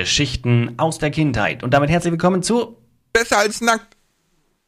[0.00, 1.62] Geschichten aus der Kindheit.
[1.62, 2.78] Und damit herzlich willkommen zu
[3.12, 3.94] Besser als nackt.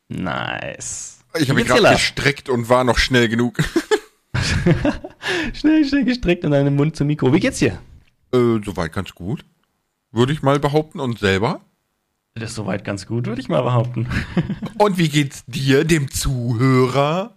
[0.08, 1.20] Nice.
[1.38, 3.56] Ich habe mich gerade gestreckt und war noch schnell genug.
[5.54, 7.32] Schnell, schnell gestreckt und deinen Mund zum Mikro.
[7.32, 7.78] Wie geht's dir?
[8.34, 9.44] äh, soweit ganz gut.
[10.12, 11.00] Würde ich mal behaupten.
[11.00, 11.62] Und selber?
[12.34, 14.06] Das ist soweit ganz gut, würde ich mal behaupten.
[14.78, 17.34] Und wie geht's dir, dem Zuhörer?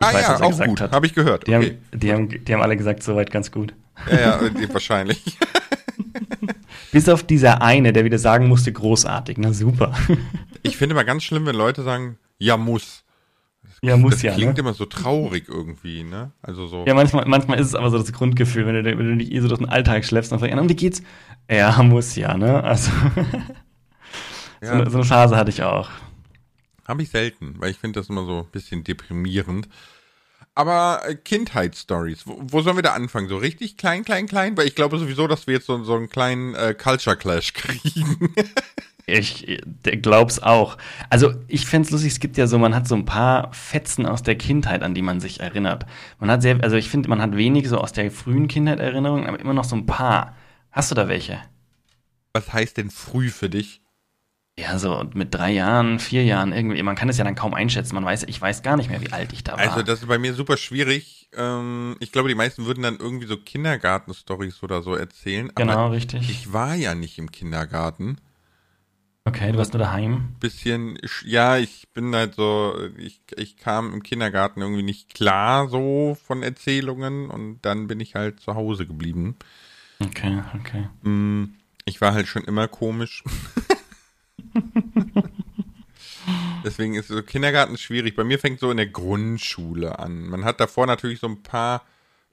[0.00, 0.80] Ich ah weiß, ja, was er auch gut.
[0.80, 1.46] Habe ich gehört.
[1.46, 1.78] Die, Okay.
[1.92, 3.74] haben, die, haben, die haben alle gesagt, soweit ganz gut.
[4.10, 5.22] Ja, ja, wahrscheinlich.
[6.92, 9.38] Bis auf dieser eine, der wieder sagen musste, großartig.
[9.38, 9.92] Na super.
[10.62, 13.04] Ich finde immer ganz schlimm, wenn Leute sagen, ja muss.
[13.82, 14.34] ja, muss das ja.
[14.34, 14.60] klingt Ne?
[14.60, 16.32] immer so traurig irgendwie, ne?
[16.42, 16.84] Also so.
[16.86, 19.40] Ja, manchmal, manchmal ist es aber so das Grundgefühl, wenn du, wenn du dich eh
[19.40, 21.02] so durch den Alltag schleppst und fragst, und wie geht's?
[21.50, 22.62] Ja, muss ja, ne?
[22.64, 22.90] Also,
[24.60, 25.88] so, ja, eine, so eine Phase hatte ich auch.
[26.86, 29.68] Habe ich selten, weil ich finde das immer so ein bisschen deprimierend.
[30.56, 33.28] Aber äh, Kindheitsstories, wo, wo sollen wir da anfangen?
[33.28, 34.56] So richtig klein, klein, klein?
[34.56, 38.34] Weil ich glaube sowieso, dass wir jetzt so, so einen kleinen äh, Culture Clash kriegen.
[39.04, 39.46] Ich
[40.02, 40.78] glaub's auch.
[41.10, 44.22] Also ich find's lustig, es gibt ja so, man hat so ein paar Fetzen aus
[44.22, 45.84] der Kindheit, an die man sich erinnert.
[46.18, 49.26] Man hat sehr, also ich finde, man hat wenig so aus der frühen Kindheit Erinnerungen,
[49.26, 50.34] aber immer noch so ein paar.
[50.72, 51.38] Hast du da welche?
[52.32, 53.82] Was heißt denn früh für dich?
[54.58, 56.82] Ja, so mit drei Jahren, vier Jahren irgendwie.
[56.82, 57.94] Man kann es ja dann kaum einschätzen.
[57.94, 59.58] Man weiß, ich weiß gar nicht mehr, wie alt ich da war.
[59.58, 61.28] Also das ist bei mir super schwierig.
[61.36, 65.52] Ähm, ich glaube, die meisten würden dann irgendwie so Kindergarten-Stories oder so erzählen.
[65.54, 66.30] genau, Aber richtig.
[66.30, 68.16] ich war ja nicht im Kindergarten.
[69.26, 70.28] okay, du warst nur daheim.
[70.40, 76.16] Bisschen, ja, ich bin halt so, ich, ich kam im Kindergarten irgendwie nicht klar so
[76.26, 79.36] von Erzählungen und dann bin ich halt zu Hause geblieben.
[80.02, 80.88] Okay, okay.
[81.02, 81.44] Mm,
[81.84, 83.22] Ich war halt schon immer komisch.
[86.66, 88.16] Deswegen ist so Kindergarten schwierig.
[88.16, 90.26] Bei mir fängt so in der Grundschule an.
[90.28, 91.82] Man hat davor natürlich so ein paar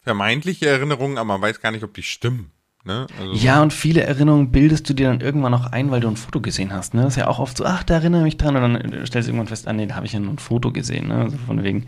[0.02, 2.52] vermeintliche Erinnerungen, aber man weiß gar nicht, ob die stimmen.
[2.84, 3.06] Ne?
[3.18, 6.18] Also, Ja, und viele Erinnerungen bildest du dir dann irgendwann noch ein, weil du ein
[6.18, 6.94] Foto gesehen hast.
[6.94, 7.04] Ne?
[7.04, 8.56] Das ist ja auch oft so, ach, da erinnere ich mich dran.
[8.58, 10.40] Und dann äh, stellst du irgendwann fest, ah, nee, da habe ich ja nur ein
[10.40, 11.08] Foto gesehen.
[11.08, 11.16] Ne?
[11.16, 11.88] Also von wegen.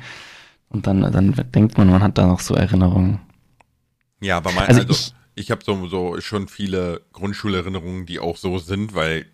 [0.70, 3.20] Und dann, dann denkt man, man hat da noch so Erinnerungen.
[4.22, 8.38] ja aber mein, Also also, ich- ich, habe so, so schon viele Grundschulerinnerungen, die auch
[8.38, 9.25] so sind, weil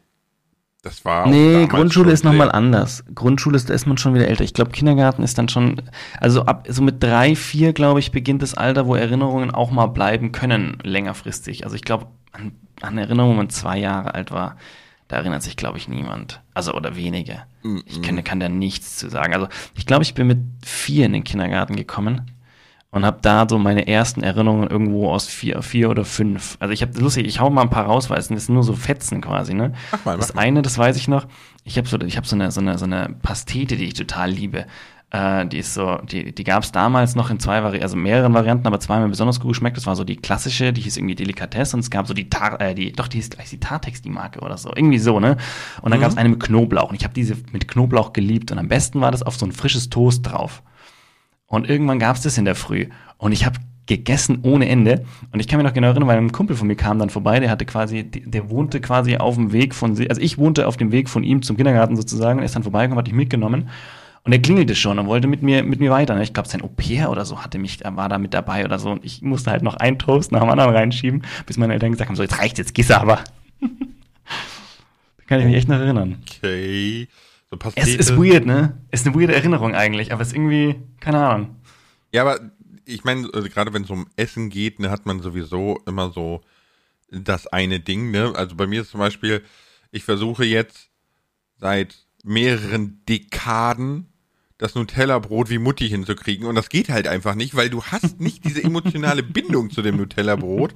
[0.82, 1.28] das war.
[1.28, 3.04] Nee, Grundschule ist nochmal anders.
[3.14, 4.44] Grundschule ist, da ist man schon wieder älter.
[4.44, 5.82] Ich glaube, Kindergarten ist dann schon,
[6.20, 9.88] also ab, so mit drei, vier, glaube ich, beginnt das Alter, wo Erinnerungen auch mal
[9.88, 11.64] bleiben können, längerfristig.
[11.66, 14.58] Also ich glaube, an, an Erinnerungen, wenn man zwei Jahre alt war,
[15.08, 16.42] da erinnert sich, glaube ich, niemand.
[16.54, 17.44] Also, oder wenige.
[17.86, 19.34] Ich kann, kann da nichts zu sagen.
[19.34, 22.32] Also, ich glaube, ich bin mit vier in den Kindergarten gekommen
[22.92, 26.58] und habe da so meine ersten Erinnerungen irgendwo aus vier, vier oder fünf.
[26.60, 28.74] Also ich habe lustig, ich hau mal ein paar raus, weil es sind nur so
[28.74, 29.74] Fetzen quasi, ne?
[29.92, 30.42] Mach mal, das mach mal.
[30.42, 31.26] eine, das weiß ich noch.
[31.64, 34.30] Ich habe so, ich habe so eine, so eine, so eine Pastete, die ich total
[34.32, 34.66] liebe.
[35.14, 38.34] Äh, die ist so, die, die gab es damals noch in zwei Vari also mehreren
[38.34, 39.78] Varianten, aber zweimal besonders gut geschmeckt.
[39.78, 42.60] Das war so die klassische, die hieß irgendwie Delikatesse und es gab so die Tar,
[42.62, 45.38] äh, die, doch die hieß gleich die Tartex, die Marke oder so, irgendwie so, ne?
[45.82, 46.04] Und dann Mhm.
[46.04, 49.00] gab es eine mit Knoblauch und ich habe diese mit Knoblauch geliebt und am besten
[49.02, 50.62] war das auf so ein frisches Toast drauf.
[51.52, 52.88] Und irgendwann gab es das in der Früh.
[53.18, 55.04] Und ich habe gegessen ohne Ende.
[55.34, 57.42] Und ich kann mich noch genau erinnern, weil ein Kumpel von mir kam dann vorbei,
[57.42, 60.94] der hatte quasi, der wohnte quasi auf dem Weg von, also ich wohnte auf dem
[60.94, 62.40] Weg von ihm zum Kindergarten sozusagen.
[62.40, 63.70] Er ist dann vorbeigekommen, hat mich mitgenommen.
[64.24, 66.20] Und er klingelte schon und wollte mit mir, mit mir weiter.
[66.22, 68.92] Ich glaube, sein Au-pair oder so hatte mich, war da mit dabei oder so.
[68.92, 72.08] Und ich musste halt noch einen Toast nach dem anderen reinschieben, bis meine Eltern gesagt
[72.08, 73.20] haben, so, jetzt reicht jetzt, gehst aber.
[73.60, 73.68] da
[75.28, 76.20] kann ich mich echt noch erinnern.
[76.22, 77.10] Okay.
[77.52, 77.98] So Es Pastete.
[77.98, 78.78] ist weird, ne?
[78.90, 81.56] Es ist eine weirde Erinnerung eigentlich, aber es ist irgendwie, keine Ahnung.
[82.14, 82.40] Ja, aber
[82.86, 86.42] ich meine, also gerade wenn es um Essen geht, ne, hat man sowieso immer so
[87.12, 88.34] das eine Ding, ne?
[88.36, 89.44] Also bei mir ist zum Beispiel,
[89.92, 90.90] ich versuche jetzt
[91.60, 94.08] seit mehreren Dekaden
[94.58, 98.46] das Nutella-Brot wie Mutti hinzukriegen und das geht halt einfach nicht, weil du hast nicht
[98.46, 100.74] diese emotionale Bindung zu dem Nutella-Brot,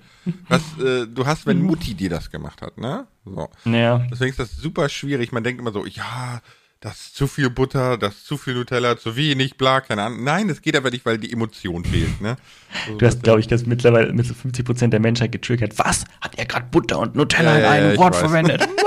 [0.49, 3.07] was äh, du hast, wenn Mutti dir das gemacht hat, ne?
[3.23, 3.47] So.
[3.63, 3.99] Ja.
[4.11, 5.31] Deswegen ist das super schwierig.
[5.31, 6.41] Man denkt immer so, ja,
[6.85, 10.23] das ist zu viel Butter, das ist zu viel Nutella, zu wenig, bla, keine Ahnung.
[10.23, 12.37] Nein, das geht aber nicht, weil die Emotion fehlt, ne?
[12.85, 15.79] So, Du hast, glaube ich, das mittlerweile mit so 50 Prozent der Menschheit getriggert.
[15.79, 16.05] Was?
[16.21, 18.67] Hat er gerade Butter und Nutella Ja, in einem ja, Wort verwendet?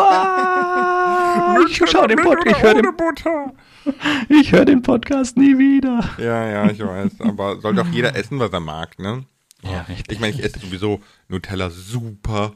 [1.71, 2.87] Ich schau den Podcast, ich höre den,
[4.41, 6.09] ich hör den Podcast nie wieder.
[6.19, 7.21] Ja, ja, ich weiß.
[7.21, 9.25] Aber soll doch jeder essen, was er mag, ne?
[9.63, 10.13] Ja, richtig.
[10.13, 12.55] Ich meine, ich esse sowieso Nutella super,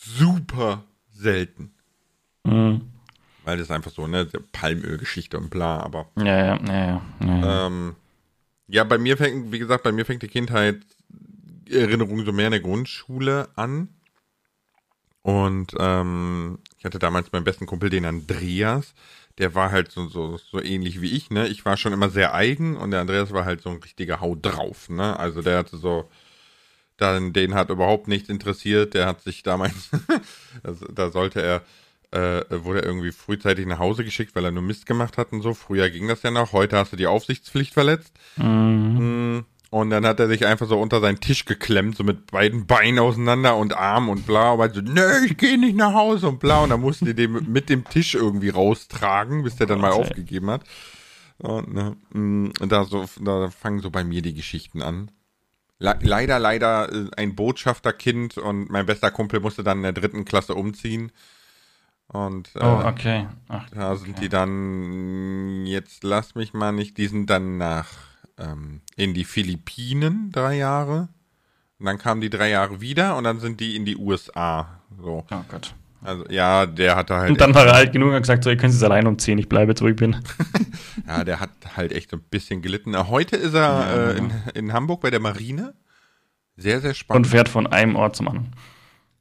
[0.00, 1.74] super selten.
[2.44, 2.93] Mhm.
[3.44, 6.10] Weil das ist einfach so, ne, Palmölgeschichte und bla, aber.
[6.16, 7.02] Ja, ja, ja, ja.
[7.20, 7.66] ja.
[7.66, 7.96] Ähm,
[8.66, 10.80] ja, bei mir fängt, wie gesagt, bei mir fängt die Kindheit
[11.70, 13.88] Erinnerung so mehr in der Grundschule an.
[15.22, 18.94] Und ähm, ich hatte damals meinen besten Kumpel, den Andreas.
[19.38, 21.48] Der war halt so, so, so ähnlich wie ich, ne?
[21.48, 24.36] Ich war schon immer sehr eigen und der Andreas war halt so ein richtiger Hau
[24.36, 25.18] drauf, ne?
[25.18, 26.10] Also der hatte so,
[26.98, 28.94] dann den hat überhaupt nichts interessiert.
[28.94, 29.90] Der hat sich damals,
[30.94, 31.62] da sollte er,
[32.14, 35.42] äh, wurde er irgendwie frühzeitig nach Hause geschickt, weil er nur Mist gemacht hat und
[35.42, 35.52] so.
[35.52, 36.52] Früher ging das ja noch.
[36.52, 38.12] Heute hast du die Aufsichtspflicht verletzt.
[38.36, 39.44] Mhm.
[39.70, 43.00] Und dann hat er sich einfach so unter seinen Tisch geklemmt, so mit beiden Beinen
[43.00, 44.52] auseinander und Arm und bla.
[44.52, 46.62] Und so, nö, ich gehe nicht nach Hause und bla.
[46.62, 50.48] Und dann mussten die den mit dem Tisch irgendwie raustragen, bis der dann mal aufgegeben
[50.50, 50.62] hat.
[51.38, 55.10] Und, ne, mm, da, so, da fangen so bei mir die Geschichten an.
[55.80, 60.24] Le leider, leider äh, ein Botschafterkind und mein bester Kumpel musste dann in der dritten
[60.24, 61.10] Klasse umziehen.
[62.08, 63.26] Und äh, oh, okay.
[63.48, 64.04] Ach, da okay.
[64.04, 67.88] sind die dann, jetzt lass mich mal nicht, die sind dann nach
[68.38, 71.08] ähm, in die Philippinen drei Jahre.
[71.78, 74.80] Und dann kamen die drei Jahre wieder und dann sind die in die USA.
[75.00, 75.24] So.
[75.30, 75.74] Oh Gott.
[76.04, 77.30] Also ja, der hatte halt.
[77.30, 79.48] Und dann war er alt genug und gesagt, so, ihr könnt es allein umziehen, ich
[79.48, 80.16] bleibe jetzt, wo ich bin.
[81.06, 82.94] ja, der hat halt echt so ein bisschen gelitten.
[83.08, 85.74] Heute ist er ja, äh, in, in, Hamburg bei der Marine.
[86.56, 87.26] Sehr, sehr spannend.
[87.26, 88.52] Und fährt von einem Ort zum anderen.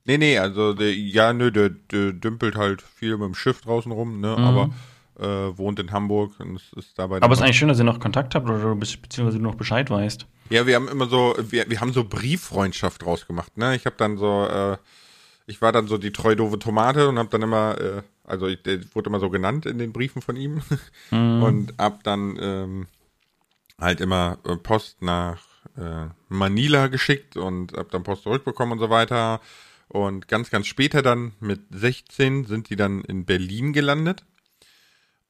[0.05, 3.91] Nee, nee, also der, ja, nö, der, der dümpelt halt viel mit dem Schiff draußen
[3.91, 4.43] rum, ne, mhm.
[4.43, 4.69] aber
[5.19, 7.21] äh, wohnt in Hamburg und ist dabei.
[7.21, 9.89] Aber es ist eigentlich schön, dass ihr noch Kontakt habt oder beziehungsweise du noch Bescheid
[9.89, 10.25] weißt.
[10.49, 13.75] Ja, wir haben immer so, wir, wir haben so Brieffreundschaft draus gemacht, ne?
[13.75, 14.77] Ich habe dann so, äh,
[15.45, 18.61] ich war dann so die treu doofe Tomate und habe dann immer, äh, also ich,
[18.63, 20.61] der wurde immer so genannt in den Briefen von ihm
[21.11, 21.43] mhm.
[21.43, 22.87] und hab dann ähm,
[23.79, 25.41] halt immer äh, Post nach
[25.77, 29.39] äh, Manila geschickt und hab dann Post zurückbekommen und so weiter.
[29.93, 34.25] Und ganz, ganz später dann mit 16 sind die dann in Berlin gelandet.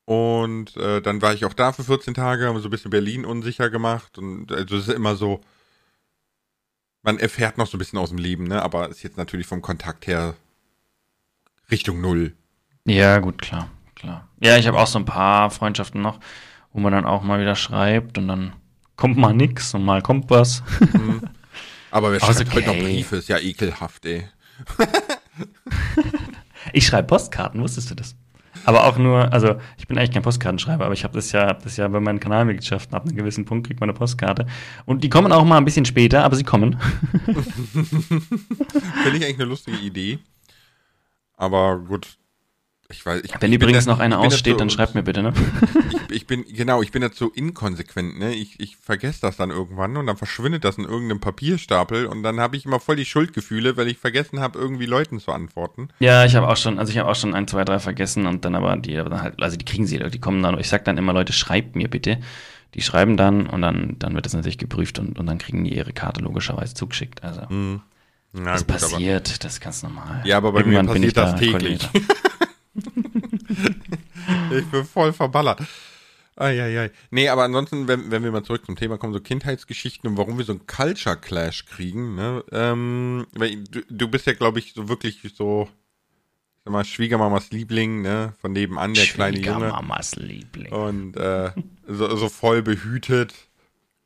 [0.05, 3.25] Und äh, dann war ich auch da für 14 Tage, haben so ein bisschen Berlin
[3.25, 4.17] unsicher gemacht.
[4.17, 5.41] Und also es ist immer so,
[7.01, 8.61] man erfährt noch so ein bisschen aus dem Leben, ne?
[8.61, 10.35] Aber ist jetzt natürlich vom Kontakt her
[11.69, 12.33] Richtung Null.
[12.85, 14.29] Ja, gut, klar, klar.
[14.39, 16.21] Ja, ich habe auch so ein paar Freundschaften noch,
[16.71, 18.53] wo man dann auch mal wieder schreibt und dann
[18.95, 20.63] kommt mal nix und mal kommt was.
[20.79, 21.21] Mhm.
[21.91, 22.51] Aber wer schreibt okay.
[22.53, 23.17] heute noch Briefe?
[23.17, 24.29] Ist ja ekelhaft, ey.
[26.73, 28.15] ich schreibe Postkarten, wusstest du das?
[28.65, 31.63] Aber auch nur, also ich bin eigentlich kein Postkartenschreiber, aber ich habe das ja, hab
[31.63, 34.45] das ja bei meinen Kanalmitgliedschaften ab einem gewissen Punkt kriegt man eine Postkarte.
[34.85, 36.79] Und die kommen auch mal ein bisschen später, aber sie kommen.
[37.73, 40.19] Finde ich eigentlich eine lustige Idee.
[41.35, 42.17] Aber gut,
[42.93, 45.33] ich weiß, ich, Wenn ich übrigens noch eine aussteht, dann schreibt mir bitte, ne?
[45.89, 48.33] Ich, ich, bin, genau, ich bin dazu inkonsequent, ne?
[48.33, 52.39] Ich, ich vergesse das dann irgendwann und dann verschwindet das in irgendeinem Papierstapel und dann
[52.39, 55.89] habe ich immer voll die Schuldgefühle, weil ich vergessen habe, irgendwie Leuten zu antworten.
[55.99, 58.45] Ja, ich habe auch schon, also ich habe auch schon ein, zwei, drei vergessen und
[58.45, 61.13] dann aber die halt, also die kriegen sie, die kommen dann, ich sag dann immer,
[61.13, 62.19] Leute, schreibt mir bitte.
[62.75, 65.75] Die schreiben dann und dann, dann wird das natürlich geprüft und, und dann kriegen die
[65.75, 67.23] ihre Karte logischerweise zugeschickt.
[67.23, 67.41] Also.
[67.49, 67.81] Mhm.
[68.33, 70.23] Na, das gut, passiert, aber, das ist ganz normal.
[70.25, 71.87] Ja, aber bei Irgendwann mir passiert das da täglich.
[74.51, 75.61] ich bin voll verballert.
[76.35, 76.89] Eieiei.
[77.11, 80.37] Nee, aber ansonsten, wenn, wenn wir mal zurück zum Thema kommen, so Kindheitsgeschichten und warum
[80.37, 82.43] wir so einen Culture Clash kriegen, ne?
[82.51, 83.27] Ähm,
[83.69, 85.69] du, du bist ja, glaube ich, so wirklich so,
[86.65, 88.33] sag mal, Schwiegermamas Liebling, ne?
[88.41, 89.59] Von nebenan, der kleine Junge.
[89.59, 90.73] Schwiegermamas Liebling.
[90.73, 91.51] Und äh,
[91.87, 93.33] so, so voll behütet.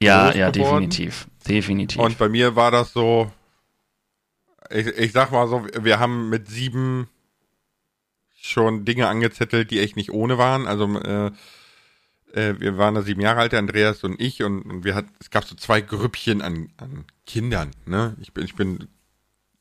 [0.02, 0.90] Ja, ja, geworden.
[0.90, 1.28] definitiv.
[1.48, 2.00] Definitiv.
[2.00, 3.31] Und bei mir war das so,
[4.69, 7.08] ich, ich sag mal so, wir haben mit sieben
[8.49, 10.67] schon Dinge angezettelt, die echt nicht ohne waren.
[10.67, 11.31] Also äh,
[12.33, 15.11] äh, wir waren da sieben Jahre alt, der Andreas und ich, und, und wir hatten,
[15.19, 17.71] es gab so zwei Grüppchen an, an Kindern.
[17.85, 18.16] Ne?
[18.21, 18.87] Ich bin, ich bin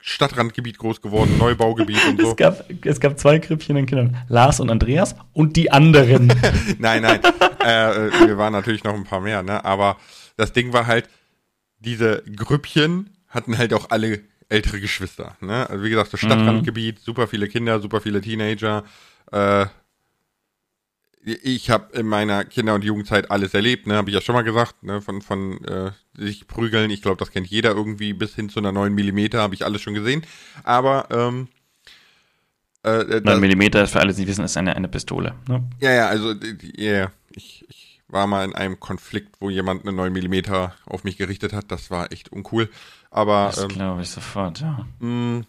[0.01, 2.31] Stadtrandgebiet groß geworden, Neubaugebiet und so.
[2.31, 6.29] Es gab, es gab zwei Grüppchen an Kindern, Lars und Andreas und die anderen.
[6.79, 7.21] nein, nein,
[7.61, 9.65] äh, wir waren natürlich noch ein paar mehr, ne?
[9.65, 9.97] Aber
[10.37, 11.09] das Ding war halt,
[11.81, 15.37] diese Grüppchen hatten halt auch alle ältere Geschwister.
[15.41, 15.69] Ne?
[15.69, 17.03] Also wie gesagt, das Stadtrandgebiet, mhm.
[17.03, 18.85] super viele Kinder, super viele Teenager.
[19.33, 19.67] Äh,
[21.27, 24.43] ich habe in meiner Kinder- und Jugendzeit alles erlebt, ne, habe ich ja schon mal
[24.43, 26.89] gesagt, ne, von von äh, sich prügeln.
[26.91, 29.83] Ich glaube, das kennt jeder irgendwie bis hin zu einer 9 Millimeter habe ich alles
[29.83, 30.23] schon gesehen.
[30.63, 31.49] Aber ähm,
[32.85, 35.35] äh, 9 Millimeter ist für alle, die wissen, ist eine eine Pistole.
[35.49, 35.69] Ne?
[35.81, 36.33] Ja, ja, also
[36.77, 41.17] ja, ich, ich war mal in einem Konflikt, wo jemand eine 9 Millimeter auf mich
[41.17, 41.71] gerichtet hat.
[41.71, 42.71] Das war echt uncool.
[43.11, 44.87] Aber das ähm, glaube ich sofort, ja.
[45.01, 45.47] Mh, mm,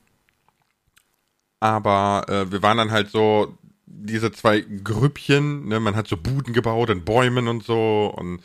[1.60, 6.54] aber äh, wir waren dann halt so diese zwei Grüppchen, ne, man hat so Buden
[6.54, 8.42] gebaut in Bäumen und so und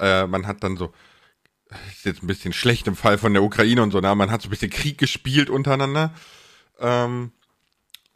[0.00, 0.92] äh, man hat dann so
[1.90, 4.42] ist jetzt ein bisschen schlecht im Fall von der Ukraine und so, na, man hat
[4.42, 6.12] so ein bisschen Krieg gespielt untereinander.
[6.78, 7.32] Ähm,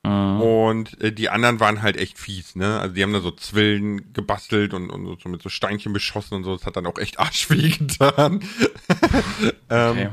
[0.03, 0.41] mhm.
[0.41, 2.81] Und äh, die anderen waren halt echt fies, ne?
[2.81, 6.45] Also die haben da so Zwillen gebastelt und, und so mit so Steinchen beschossen und
[6.45, 6.57] so.
[6.57, 8.45] Das hat dann auch echt arschweh getan.
[9.71, 10.09] ähm, okay.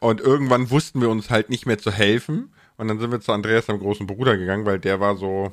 [0.00, 2.52] Und irgendwann wussten wir uns halt nicht mehr zu helfen.
[2.78, 5.52] Und dann sind wir zu Andreas, seinem großen Bruder, gegangen, weil der war so,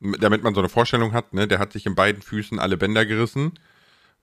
[0.00, 3.06] damit man so eine Vorstellung hat, ne, der hat sich in beiden Füßen alle Bänder
[3.06, 3.52] gerissen,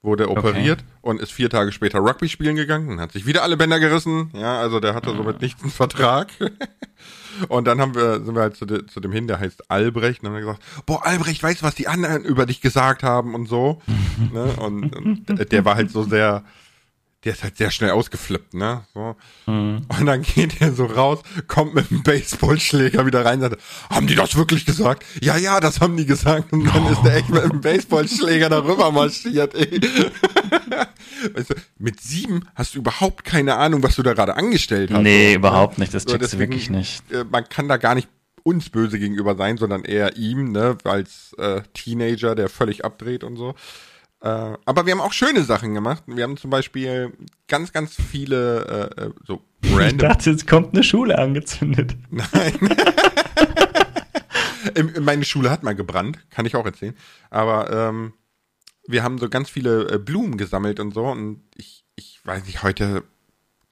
[0.02, 1.00] wurde operiert okay.
[1.02, 4.32] und ist vier Tage später Rugby spielen gegangen und hat sich wieder alle Bänder gerissen.
[4.34, 6.30] Ja, also der hatte somit nichts einen Vertrag.
[7.48, 10.22] und dann haben wir, sind wir halt zu, de, zu dem hin, der heißt Albrecht,
[10.22, 13.36] und haben wir gesagt, boah, Albrecht, weißt du, was die anderen über dich gesagt haben
[13.36, 13.82] und so.
[14.34, 14.54] ne?
[14.60, 16.44] und, und der war halt so sehr,
[17.26, 18.86] der ist halt sehr schnell ausgeflippt, ne?
[18.94, 19.16] So.
[19.46, 19.86] Mhm.
[19.88, 24.08] Und dann geht er so raus, kommt mit dem Baseballschläger wieder rein und sagt, haben
[24.08, 25.04] die das wirklich gesagt?
[25.22, 26.54] Ja, ja, das haben die gesagt.
[26.54, 26.90] Und dann oh.
[26.92, 29.82] ist der echt mit dem Baseballschläger darüber marschiert, ey.
[31.34, 35.02] weißt du, mit sieben hast du überhaupt keine Ahnung, was du da gerade angestellt hast.
[35.02, 37.10] Nee, überhaupt nicht, das checkst du wirklich nicht.
[37.12, 38.10] Äh, man kann da gar nicht
[38.44, 43.38] uns böse gegenüber sein, sondern eher ihm, ne, als äh, Teenager, der völlig abdreht und
[43.38, 43.56] so.
[44.22, 46.04] Äh, aber wir haben auch schöne Sachen gemacht.
[46.08, 47.14] Wir haben zum Beispiel
[47.48, 49.88] ganz, ganz viele äh, äh so random.
[49.88, 51.96] Ich dachte, jetzt kommt eine Schule angezündet.
[52.10, 52.60] Nein.
[55.02, 56.96] Meine Schule hat mal gebrannt, kann ich auch erzählen.
[57.30, 58.14] Aber ähm,
[58.90, 61.06] wir haben so ganz viele äh, Blumen gesammelt und so.
[61.06, 63.04] Und ich, ich weiß nicht, heute,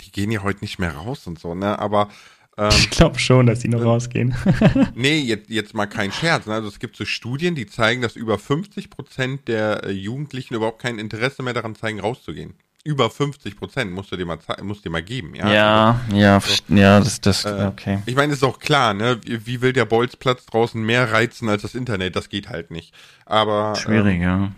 [0.01, 1.79] die gehen ja heute nicht mehr raus und so, ne?
[1.79, 2.09] Aber
[2.57, 4.35] ähm, ich glaube schon, dass die noch äh, rausgehen.
[4.95, 6.45] nee, jetzt, jetzt mal kein Scherz.
[6.45, 6.53] Ne?
[6.53, 10.81] Also es gibt so Studien, die zeigen, dass über 50 Prozent der äh, Jugendlichen überhaupt
[10.81, 12.53] kein Interesse mehr daran zeigen, rauszugehen.
[12.83, 15.35] Über 50 Prozent musst du dir mal, musst dir mal geben.
[15.35, 16.73] Ja, ja, also, ja, so.
[16.73, 17.99] ja, das, das, äh, okay.
[18.05, 19.19] Ich meine, ist auch klar, ne?
[19.25, 22.15] Wie, wie, will der Bolzplatz draußen mehr reizen als das Internet?
[22.15, 22.93] Das geht halt nicht.
[23.25, 23.75] Aber.
[23.75, 24.51] Schwierig, ähm, ja.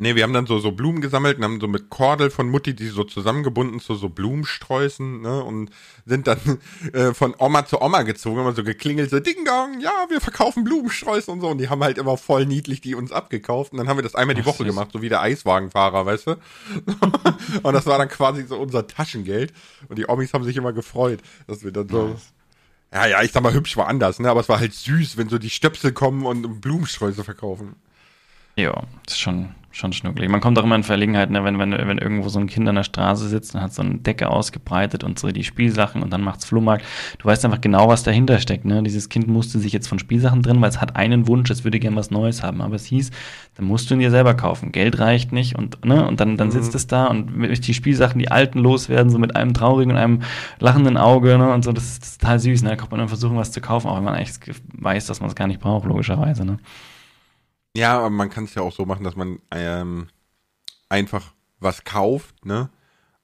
[0.00, 2.72] Nee, wir haben dann so, so Blumen gesammelt und haben so mit Kordel von Mutti
[2.72, 5.70] die so zusammengebunden zu so Blumensträußen, ne, und
[6.06, 6.38] sind dann
[6.92, 10.62] äh, von Oma zu Oma gezogen, immer so geklingelt, so Ding Dong, ja, wir verkaufen
[10.62, 11.48] Blumensträuße und so.
[11.48, 13.72] Und die haben halt immer voll niedlich die uns abgekauft.
[13.72, 16.30] Und dann haben wir das einmal die Woche gemacht, so wie der Eiswagenfahrer, weißt du?
[17.64, 19.52] und das war dann quasi so unser Taschengeld.
[19.88, 22.16] Und die Omis haben sich immer gefreut, dass wir dann so.
[22.94, 24.30] Ja, ja, ich sag mal, hübsch war anders, ne?
[24.30, 27.74] Aber es war halt süß, wenn so die Stöpsel kommen und Blumensträuße verkaufen.
[28.58, 30.28] Ja, ist schon, schon schnucklig.
[30.28, 32.74] Man kommt auch immer in Verlegenheit, ne, wenn, wenn, wenn irgendwo so ein Kind an
[32.74, 36.22] der Straße sitzt und hat so eine Decke ausgebreitet und so die Spielsachen und dann
[36.22, 36.84] macht's Flohmarkt.
[37.18, 38.64] Du weißt einfach genau, was dahinter steckt.
[38.64, 38.82] Ne?
[38.82, 41.78] Dieses Kind musste sich jetzt von Spielsachen drin, weil es hat einen Wunsch, es würde
[41.78, 42.60] gern was Neues haben.
[42.60, 43.12] Aber es hieß,
[43.54, 44.72] dann musst du ihn dir selber kaufen.
[44.72, 46.76] Geld reicht nicht und, ne, und dann, dann sitzt mhm.
[46.76, 47.30] es da und
[47.64, 50.22] die Spielsachen, die alten loswerden, so mit einem traurigen und einem
[50.58, 51.52] lachenden Auge, ne?
[51.52, 52.70] Und so, das ist, das ist total süß, ne?
[52.70, 55.28] Da kann man dann versuchen, was zu kaufen, auch wenn man eigentlich weiß, dass man
[55.28, 56.58] es gar nicht braucht, logischerweise, ne?
[57.78, 60.08] Ja, aber man kann es ja auch so machen, dass man ähm,
[60.88, 62.70] einfach was kauft, ne?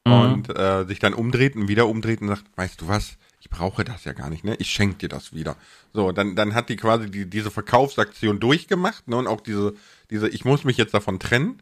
[0.07, 0.13] Mhm.
[0.13, 3.85] Und äh, sich dann umdreht und wieder umdreht und sagt, weißt du was, ich brauche
[3.85, 4.55] das ja gar nicht, ne?
[4.61, 5.57] Ich schenke dir das wieder.
[5.93, 9.17] So, dann, dann hat die quasi die, diese Verkaufsaktion durchgemacht, ne?
[9.17, 9.75] Und auch diese,
[10.11, 11.61] diese, ich muss mich jetzt davon trennen,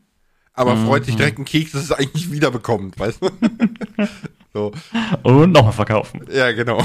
[0.53, 0.87] aber mhm.
[0.87, 3.31] freut sich direkt einen Keks, dass es eigentlich wiederbekommt, weißt du?
[4.53, 4.73] so.
[5.23, 6.27] Und nochmal verkaufen.
[6.31, 6.83] Ja, genau.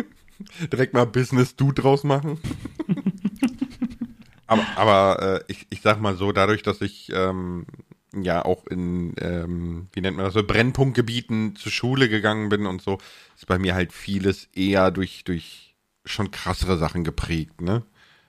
[0.72, 2.38] direkt mal Business Du draus machen.
[4.46, 7.66] Aber, aber äh, ich, ich sag mal so, dadurch, dass ich ähm,
[8.14, 12.82] ja auch in, ähm, wie nennt man das so, Brennpunktgebieten zur Schule gegangen bin und
[12.82, 12.98] so,
[13.36, 15.74] ist bei mir halt vieles eher durch, durch
[16.04, 17.82] schon krassere Sachen geprägt, ne?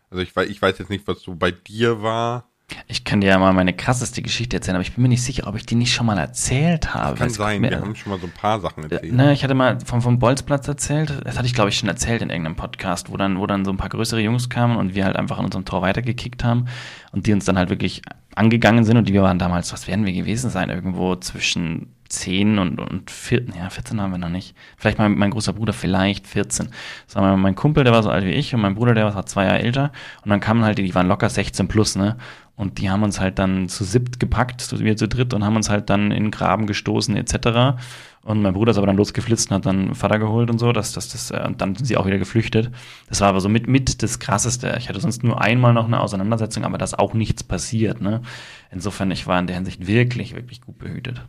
[0.09, 2.49] Also ich ich weiß jetzt nicht, was so bei dir war.
[2.89, 5.47] Ich kann dir ja mal meine krasseste Geschichte erzählen, aber ich bin mir nicht sicher,
[5.47, 7.11] ob ich die nicht schon mal erzählt habe.
[7.11, 9.13] Das kann sein, wir haben schon mal so ein paar Sachen erzählt.
[9.13, 12.21] Ne, ich hatte mal vom, vom Bolzplatz erzählt, das hatte ich glaube ich schon erzählt
[12.21, 15.05] in irgendeinem Podcast, wo dann, wo dann so ein paar größere Jungs kamen und wir
[15.05, 16.65] halt einfach an unserem Tor weitergekickt haben
[17.13, 18.01] und die uns dann halt wirklich
[18.35, 22.59] angegangen sind und die wir waren damals, was werden wir gewesen sein, irgendwo zwischen 10
[22.59, 24.55] und, und 14, ja, 14 haben wir noch nicht.
[24.77, 26.69] Vielleicht mein, mein großer Bruder, vielleicht 14.
[27.07, 29.13] Sagen wir mal, mein Kumpel, der war so alt wie ich und mein Bruder, der
[29.13, 29.91] war zwei Jahre älter.
[30.23, 32.17] Und dann kamen halt, die waren locker 16 plus, ne?
[32.57, 35.69] Und die haben uns halt dann zu siebt gepackt, wir zu dritt, und haben uns
[35.69, 37.79] halt dann in den Graben gestoßen, etc.
[38.23, 40.91] Und mein Bruder ist aber dann losgeflitzt und hat dann Vater geholt und so, dass
[40.91, 42.71] das, das, äh, und dann sind sie auch wieder geflüchtet.
[43.07, 44.75] Das war aber so mit, mit das Krasseste.
[44.79, 48.23] Ich hatte sonst nur einmal noch eine Auseinandersetzung, aber dass auch nichts passiert, ne?
[48.71, 51.21] Insofern, ich war in der Hinsicht wirklich, wirklich gut behütet.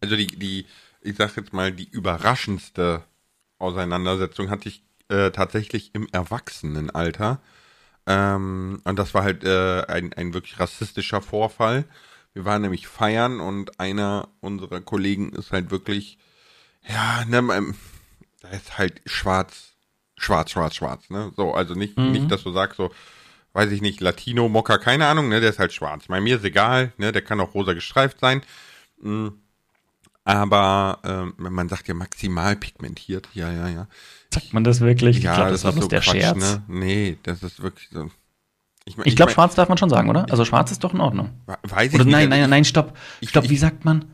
[0.00, 0.64] Also die, die,
[1.02, 3.02] ich sag jetzt mal, die überraschendste
[3.58, 7.40] Auseinandersetzung hatte ich äh, tatsächlich im Erwachsenenalter.
[8.08, 11.84] Ähm, und das war halt äh, ein, ein wirklich rassistischer Vorfall.
[12.32, 16.18] Wir waren nämlich feiern und einer unserer Kollegen ist halt wirklich,
[16.88, 17.74] ja, ne,
[18.40, 19.74] da ist halt schwarz,
[20.16, 21.32] schwarz, schwarz, schwarz, ne?
[21.36, 22.12] So, also nicht, mhm.
[22.12, 22.90] nicht, dass du sagst so,
[23.52, 26.06] weiß ich nicht, Latino, Mokka, keine Ahnung, ne, der ist halt schwarz.
[26.08, 28.42] Bei mir ist egal, ne, der kann auch rosa gestreift sein.
[29.02, 29.42] Mhm.
[30.28, 33.86] Aber ähm, man sagt ja maximal pigmentiert, ja, ja, ja.
[34.30, 35.20] Sagt man das wirklich?
[35.20, 36.38] Ja, ich glaube, das, das war so der Quatsch, Scherz.
[36.38, 36.62] Ne?
[36.68, 38.10] Nee, das ist wirklich so.
[38.84, 40.26] Ich, ich glaube, schwarz darf man schon sagen, oder?
[40.30, 41.30] Also schwarz ist doch in Ordnung.
[41.62, 42.12] Weiß ich oder nicht.
[42.12, 42.94] Nein, nein, nein, stopp.
[43.20, 44.04] Ich, stopp, wie sagt man?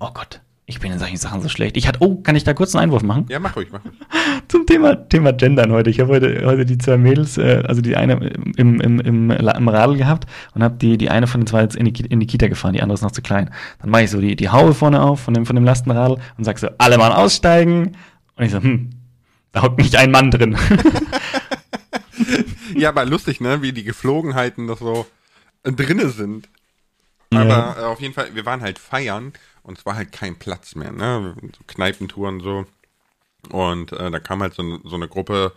[0.00, 0.40] Oh Gott.
[0.72, 1.76] Ich bin in solchen Sachen so schlecht.
[1.76, 3.26] Ich hatte, oh, kann ich da kurz einen Einwurf machen?
[3.28, 3.92] Ja, mach ruhig, mach ruhig.
[4.48, 5.90] Zum Thema, Thema Gendern heute.
[5.90, 8.14] Ich habe heute, heute die zwei Mädels, äh, also die eine
[8.56, 10.24] im, im, im, im Radl gehabt
[10.54, 12.72] und habe die, die eine von den zwei jetzt in die, in die Kita gefahren,
[12.72, 13.50] die andere ist noch zu klein.
[13.82, 16.44] Dann mache ich so die, die Haube vorne auf von dem, von dem Lastenradl und
[16.44, 17.94] sag so, alle mal aussteigen.
[18.36, 18.88] Und ich so, hm,
[19.52, 20.56] da hockt nicht ein Mann drin.
[22.74, 25.04] ja, aber lustig, ne, wie die Geflogenheiten noch so
[25.64, 26.48] drinne sind.
[27.30, 27.76] Aber ja.
[27.78, 30.92] äh, auf jeden Fall, wir waren halt feiern und es war halt kein Platz mehr,
[30.92, 31.34] ne?
[31.40, 32.66] So Kneipentouren so.
[33.50, 35.52] Und äh, da kam halt so, so eine Gruppe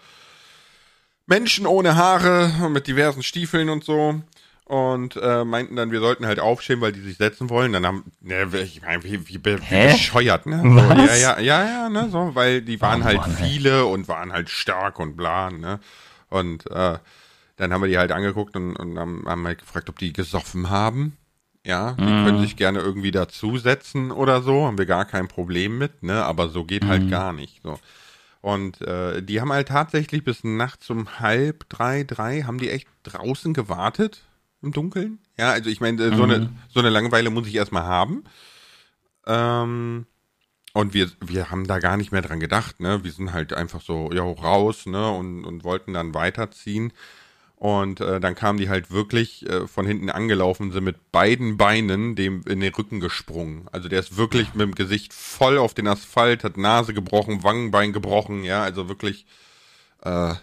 [1.28, 4.22] Menschen ohne Haare mit diversen Stiefeln und so
[4.66, 7.72] und äh, meinten dann, wir sollten halt aufstehen, weil die sich setzen wollen.
[7.72, 10.62] Dann haben, ne, ich meine, wie, wie, wie bescheuert, ne?
[10.64, 13.86] So, ja, ja, ja, ja, ne, so, weil die waren oh, halt Mann, viele ey.
[13.86, 15.80] und waren halt stark und bla, ne?
[16.30, 16.98] Und äh,
[17.58, 20.72] dann haben wir die halt angeguckt und, und haben, haben halt gefragt, ob die gesoffen
[20.72, 21.16] haben.
[21.65, 22.25] Ja, die mm.
[22.25, 26.24] können sich gerne irgendwie dazusetzen oder so, haben wir gar kein Problem mit, ne?
[26.24, 26.88] Aber so geht mm.
[26.88, 27.10] halt mhm.
[27.10, 27.62] gar nicht.
[27.63, 27.79] So.
[28.41, 32.88] Und äh, die haben halt tatsächlich bis nachts um halb drei, drei, haben die echt
[33.01, 34.22] draußen gewartet
[34.62, 35.17] im Dunkeln.
[35.38, 36.29] Ja, also ich meine, so, mm.
[36.29, 36.50] eine, mhm.
[36.69, 38.24] so eine Langeweile muss ich erstmal haben.
[39.25, 40.05] Ähm,
[40.74, 43.03] und wir, wir haben da gar nicht mehr dran gedacht, ne?
[43.03, 45.10] Wir sind halt einfach so, ja, raus, ne?
[45.10, 46.93] Und, und wollten dann weiterziehen.
[47.65, 52.15] Und äh, dann kamen die halt wirklich äh, von hinten angelaufen, sind mit beiden Beinen
[52.15, 53.67] dem in den Rücken gesprungen.
[53.72, 57.91] Also der ist wirklich mit dem Gesicht voll auf den Asphalt, hat Nase gebrochen, Wangenbein
[57.91, 59.25] gebrochen, ja, also wirklich.
[60.03, 60.36] Äh,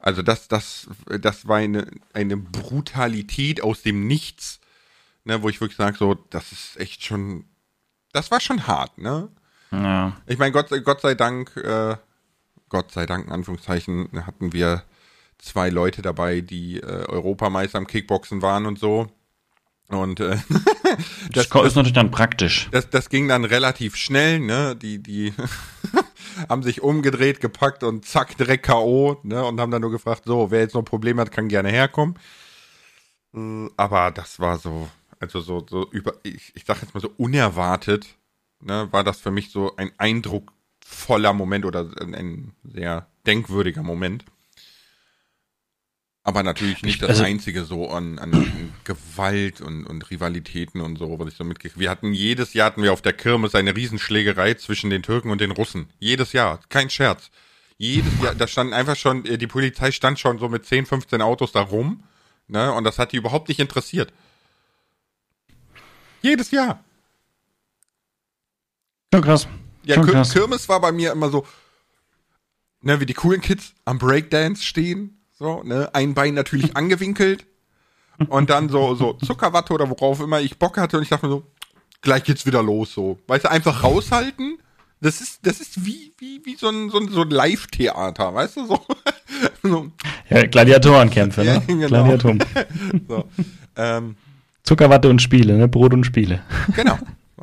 [0.00, 4.58] also das, das, das war eine, eine Brutalität aus dem Nichts,
[5.22, 7.44] ne, wo ich wirklich sage, so, das ist echt schon,
[8.12, 9.28] das war schon hart, ne?
[9.70, 10.16] Ja.
[10.26, 11.96] Ich meine, Gott, Gott sei Dank, äh,
[12.70, 14.82] Gott sei Dank, in Anführungszeichen, hatten wir
[15.38, 19.08] zwei Leute dabei, die äh, Europameister am Kickboxen waren und so.
[19.88, 20.38] Und äh,
[21.32, 22.68] das, das ist natürlich dann praktisch.
[22.70, 24.74] Das, das ging dann relativ schnell, ne?
[24.76, 25.34] Die, die
[26.48, 29.44] haben sich umgedreht, gepackt und zack, direkt K.O., ne?
[29.44, 32.18] Und haben dann nur gefragt, so, wer jetzt noch Probleme hat, kann gerne herkommen.
[33.34, 34.88] Äh, aber das war so,
[35.20, 38.16] also so, so über, ich, ich sag jetzt mal so unerwartet,
[38.60, 44.24] ne, war das für mich so ein eindruckvoller Moment oder ein sehr denkwürdiger Moment.
[46.26, 51.18] Aber natürlich nicht das also, einzige so an, an Gewalt und, und Rivalitäten und so,
[51.18, 54.54] was ich so mitgekriegt Wir hatten jedes Jahr hatten wir auf der Kirmes eine Riesenschlägerei
[54.54, 55.90] zwischen den Türken und den Russen.
[55.98, 56.60] Jedes Jahr.
[56.70, 57.30] Kein Scherz.
[57.76, 61.20] Jedes Jahr, da standen einfach schon, äh, die Polizei stand schon so mit 10, 15
[61.20, 62.04] Autos da rum,
[62.48, 64.10] ne, und das hat die überhaupt nicht interessiert.
[66.22, 66.82] Jedes Jahr.
[69.12, 69.46] Schon krass.
[69.82, 70.32] Ja, Schon krass.
[70.32, 71.46] Kirmes war bei mir immer so,
[72.80, 75.90] ne, wie die coolen Kids am Breakdance stehen so, ne?
[75.92, 77.46] Ein Bein natürlich angewinkelt.
[78.28, 80.96] Und dann so, so Zuckerwatte oder worauf immer ich Bock hatte.
[80.96, 81.42] Und ich dachte mir so,
[82.00, 83.18] gleich geht's wieder los, so.
[83.26, 84.58] Weißt du, einfach raushalten.
[85.00, 88.56] Das ist, das ist wie, wie, wie so ein, so ein, so ein Live-Theater, weißt
[88.56, 88.80] du, so.
[89.62, 89.90] so.
[90.30, 91.54] Ja, Gladiatorenkämpfe, ne?
[91.54, 91.86] Ja, genau.
[91.88, 92.44] Gladiatoren.
[93.08, 93.24] so,
[93.76, 94.16] ähm,
[94.62, 95.68] Zuckerwatte und Spiele, ne?
[95.68, 96.42] Brot und Spiele.
[96.76, 96.98] Genau.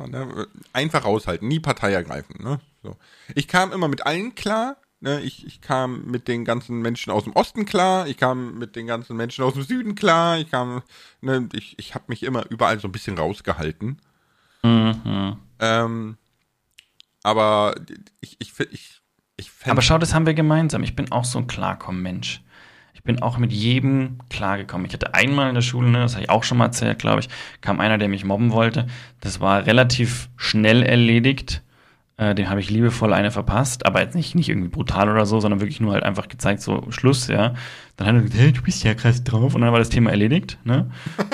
[0.08, 0.48] Ne?
[0.72, 2.58] Einfach raushalten, nie Partei ergreifen, ne?
[2.82, 2.96] So.
[3.34, 7.24] Ich kam immer mit allen klar, Ne, ich, ich kam mit den ganzen Menschen aus
[7.24, 10.82] dem Osten klar, ich kam mit den ganzen Menschen aus dem Süden klar, ich kam,
[11.20, 13.98] ne, ich, ich habe mich immer überall so ein bisschen rausgehalten.
[14.62, 15.38] Mhm.
[15.58, 16.16] Ähm,
[17.24, 17.74] aber
[18.20, 19.00] ich, ich, ich,
[19.36, 20.84] ich Aber schau, das haben wir gemeinsam.
[20.84, 22.40] Ich bin auch so ein Klarkommen-Mensch.
[22.94, 24.86] Ich bin auch mit jedem klargekommen.
[24.86, 27.18] Ich hatte einmal in der Schule, ne, das habe ich auch schon mal erzählt, glaube
[27.18, 27.28] ich,
[27.60, 28.86] kam einer, der mich mobben wollte.
[29.20, 31.60] Das war relativ schnell erledigt.
[32.18, 35.40] Äh, dem habe ich liebevoll eine verpasst, aber jetzt nicht, nicht irgendwie brutal oder so,
[35.40, 37.54] sondern wirklich nur halt einfach gezeigt, so Schluss, ja.
[37.96, 40.10] Dann hat er gesagt, hey, du bist ja krass drauf und dann war das Thema
[40.10, 40.90] erledigt, ne?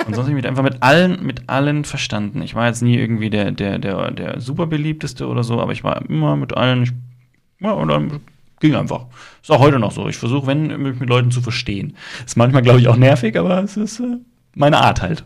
[0.07, 2.41] Und sonst habe ich mich einfach mit allen, mit allen verstanden.
[2.41, 5.83] Ich war jetzt nie irgendwie der, der, der, der super beliebteste oder so, aber ich
[5.83, 6.93] war immer mit allen, ich,
[7.59, 8.21] ja, und dann
[8.61, 9.07] ging einfach.
[9.41, 10.07] Ist auch heute noch so.
[10.07, 11.97] Ich versuche, wenn, mich mit Leuten zu verstehen.
[12.25, 14.17] Ist manchmal, glaube ich, auch nervig, aber es ist äh,
[14.55, 15.25] meine Art halt.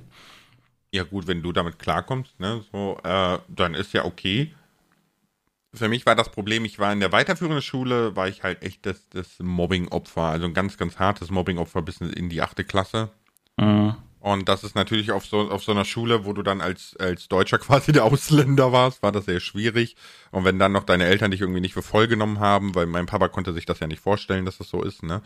[0.92, 4.52] Ja, gut, wenn du damit klarkommst, ne, so, äh, dann ist ja okay
[5.74, 8.86] für mich war das Problem, ich war in der weiterführenden Schule, war ich halt echt
[8.86, 13.10] das, das Mobbing-Opfer, also ein ganz, ganz hartes Mobbing-Opfer bis in die achte Klasse.
[13.58, 13.96] Mhm.
[14.20, 17.28] Und das ist natürlich auf so, auf so einer Schule, wo du dann als, als
[17.28, 19.96] Deutsher quasi der Ausländer warst, war das sehr schwierig.
[20.32, 23.06] Und wenn dann noch deine Eltern dich irgendwie nicht für voll genommen haben, weil mein
[23.06, 25.22] Papa konnte sich das ja nicht vorstellen, dass das so ist, ne?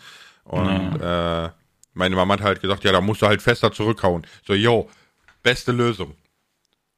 [0.45, 1.01] Und mhm.
[1.01, 1.49] äh,
[1.93, 4.25] meine Mama hat halt gesagt, ja, da musst du halt fester zurückhauen.
[4.45, 4.89] So, yo,
[5.43, 6.15] beste Lösung.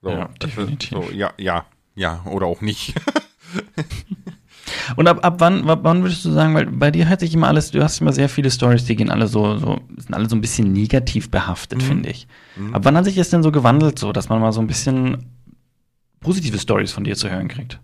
[0.01, 0.89] So, ja, definitiv.
[0.89, 2.93] so, ja, ja, ja, oder auch nicht.
[4.95, 7.47] Und ab, ab wann, ab wann würdest du sagen, weil bei dir hört sich immer
[7.47, 10.35] alles, du hast immer sehr viele Stories, die gehen alle so, so sind alle so
[10.35, 11.85] ein bisschen negativ behaftet, mhm.
[11.87, 12.27] finde ich.
[12.55, 12.75] Mhm.
[12.75, 15.25] Ab wann hat sich das denn so gewandelt, so, dass man mal so ein bisschen
[16.19, 17.79] positive Stories von dir zu hören kriegt.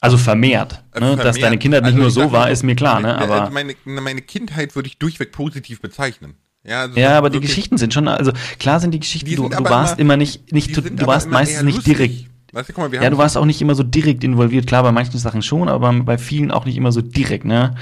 [0.00, 1.06] Also vermehrt, Äh, ne?
[1.06, 1.26] vermehrt.
[1.26, 3.16] Dass deine Kindheit nicht Also nur so war, ist mir klar, ne?
[3.16, 6.34] Aber meine, meine Kindheit würde ich durchweg positiv bezeichnen.
[6.64, 9.42] Ja, also ja, aber die Geschichten sind schon, also klar sind die Geschichten, Die du,
[9.42, 12.26] sind du aber warst immer- immer nicht, nicht, du warst meistens nicht direkt.
[12.54, 14.66] Weißt du, guck mal, wir Ja, du warst auch nicht immer so direkt involviert.
[14.66, 17.74] Klar, bei manchen Sachen schon, aber bei vielen auch nicht immer so direkt, ne?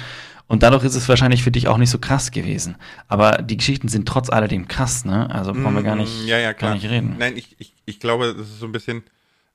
[0.48, 2.76] Und dadurch ist es wahrscheinlich für dich auch nicht so krass gewesen.
[3.08, 5.30] Aber die Geschichten sind trotz alledem krass, ne?
[5.30, 7.16] Also brauchen wir gar nicht, Mm, ja, ja, gar nicht reden.
[7.18, 8.98] Nein, ich, ich, ich glaube, das ist so ein bisschen,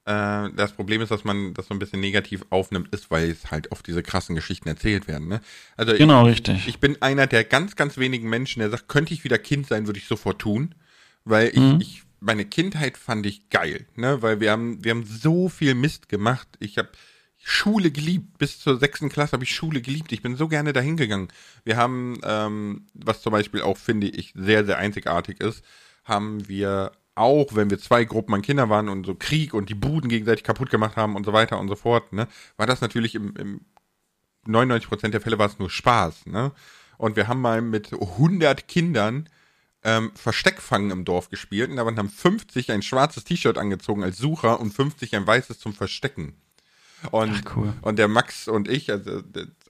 [0.05, 3.51] äh, das Problem ist, dass man das so ein bisschen negativ aufnimmt, ist, weil es
[3.51, 5.27] halt oft diese krassen Geschichten erzählt werden.
[5.27, 5.41] Ne?
[5.75, 6.67] Also Genau, ich, richtig.
[6.67, 9.85] ich bin einer der ganz, ganz wenigen Menschen, der sagt, könnte ich wieder Kind sein,
[9.85, 10.73] würde ich sofort tun,
[11.25, 11.77] weil ich, Mhm.
[11.79, 14.21] ich meine Kindheit fand ich geil, ne?
[14.21, 16.47] weil wir haben, wir haben so viel Mist gemacht.
[16.59, 16.89] Ich habe
[17.37, 18.37] Schule geliebt.
[18.37, 20.11] Bis zur sechsten Klasse habe ich Schule geliebt.
[20.11, 21.29] Ich bin so gerne dahin gegangen.
[21.63, 25.63] Wir haben, ähm, was zum Beispiel auch, finde ich, sehr, sehr einzigartig ist,
[26.03, 29.75] haben wir auch, wenn wir zwei Gruppen an Kinder waren und so Krieg und die
[29.75, 32.27] Buden gegenseitig kaputt gemacht haben und so weiter und so fort, ne,
[32.57, 33.61] war das natürlich im, im
[34.47, 36.51] 99% der Fälle war es nur Spaß, ne?
[36.97, 39.29] Und wir haben mal mit 100 Kindern
[39.83, 44.59] ähm, Versteckfangen im Dorf gespielt und da haben 50 ein schwarzes T-Shirt angezogen als Sucher
[44.59, 46.33] und 50 ein weißes zum Verstecken.
[47.11, 47.73] Und, Ach, cool.
[47.81, 49.21] und der Max und ich, also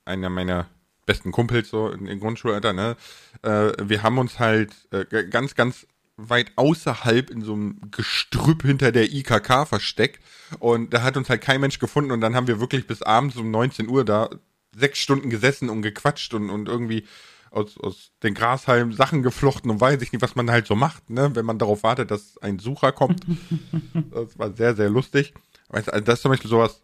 [0.05, 0.67] einer meiner
[1.05, 2.95] besten Kumpels so in, in Grundschulalter, ne,
[3.41, 8.91] äh, wir haben uns halt äh, ganz, ganz weit außerhalb in so einem Gestrüpp hinter
[8.91, 10.23] der IKK versteckt
[10.59, 13.35] und da hat uns halt kein Mensch gefunden und dann haben wir wirklich bis abends
[13.35, 14.29] um 19 Uhr da
[14.75, 17.05] sechs Stunden gesessen und gequatscht und, und irgendwie
[17.51, 21.09] aus, aus den Grashalmen Sachen geflochten und weiß ich nicht, was man halt so macht,
[21.09, 23.25] ne, wenn man darauf wartet, dass ein Sucher kommt.
[24.11, 25.33] das war sehr, sehr lustig.
[25.69, 26.81] Also das ist zum Beispiel sowas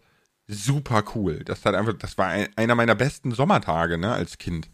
[0.48, 1.44] super cool.
[1.46, 4.70] Das hat einfach, das war ein, einer meiner besten Sommertage, ne, als Kind.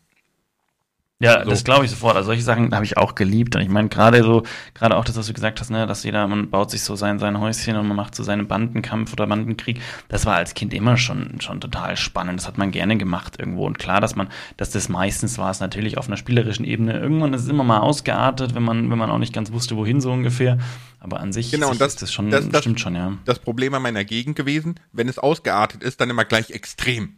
[1.22, 1.50] Ja, So.
[1.50, 2.16] das glaube ich sofort.
[2.16, 3.54] Also solche Sachen habe ich auch geliebt.
[3.54, 6.26] Und ich meine, gerade so, gerade auch das, was du gesagt hast, ne, dass jeder,
[6.28, 9.82] man baut sich so sein, sein Häuschen und man macht so seinen Bandenkampf oder Bandenkrieg.
[10.08, 12.40] Das war als Kind immer schon, schon total spannend.
[12.40, 13.66] Das hat man gerne gemacht irgendwo.
[13.68, 16.98] Und klar, dass man, dass das meistens war es natürlich auf einer spielerischen Ebene.
[16.98, 20.00] Irgendwann ist es immer mal ausgeartet, wenn man, wenn man auch nicht ganz wusste, wohin
[20.00, 20.58] so ungefähr.
[21.02, 23.18] Aber an sich, Genau, sich das- ist das schon, das- das- stimmt schon, ja.
[23.26, 27.18] Das Problem an meiner Gegend gewesen, wenn es ausgeartet ist, dann immer gleich extrem.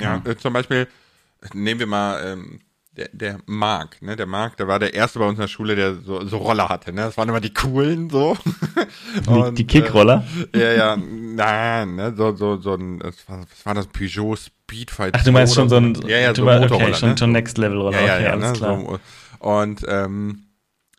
[0.00, 0.88] Ja, äh, zum Beispiel,
[1.54, 2.60] nehmen wir mal ähm,
[2.96, 4.16] der, der Marc, ne?
[4.16, 6.68] Der Marc, der war der erste bei uns in der Schule, der so, so Roller
[6.68, 7.02] hatte, ne?
[7.02, 8.36] Das waren immer die coolen so.
[9.26, 10.24] Die, die Kickroller.
[10.54, 12.14] Äh, ja, ja, nein, ne?
[12.16, 13.86] So, so, so ein, das war, was war das?
[13.86, 15.14] Peugeot Speedfight.
[15.16, 17.18] Ach, du meinst 2 schon so ein, Ja, ja, so Motorroller, okay, schon, ne?
[17.18, 18.00] schon Next Level Roller.
[18.00, 18.58] Ja, ja, okay, ja, alles ne?
[18.58, 18.80] klar.
[18.80, 19.00] So,
[19.48, 20.44] und ähm,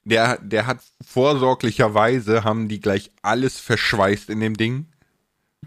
[0.03, 4.87] der, der hat vorsorglicherweise haben die gleich alles verschweißt in dem Ding.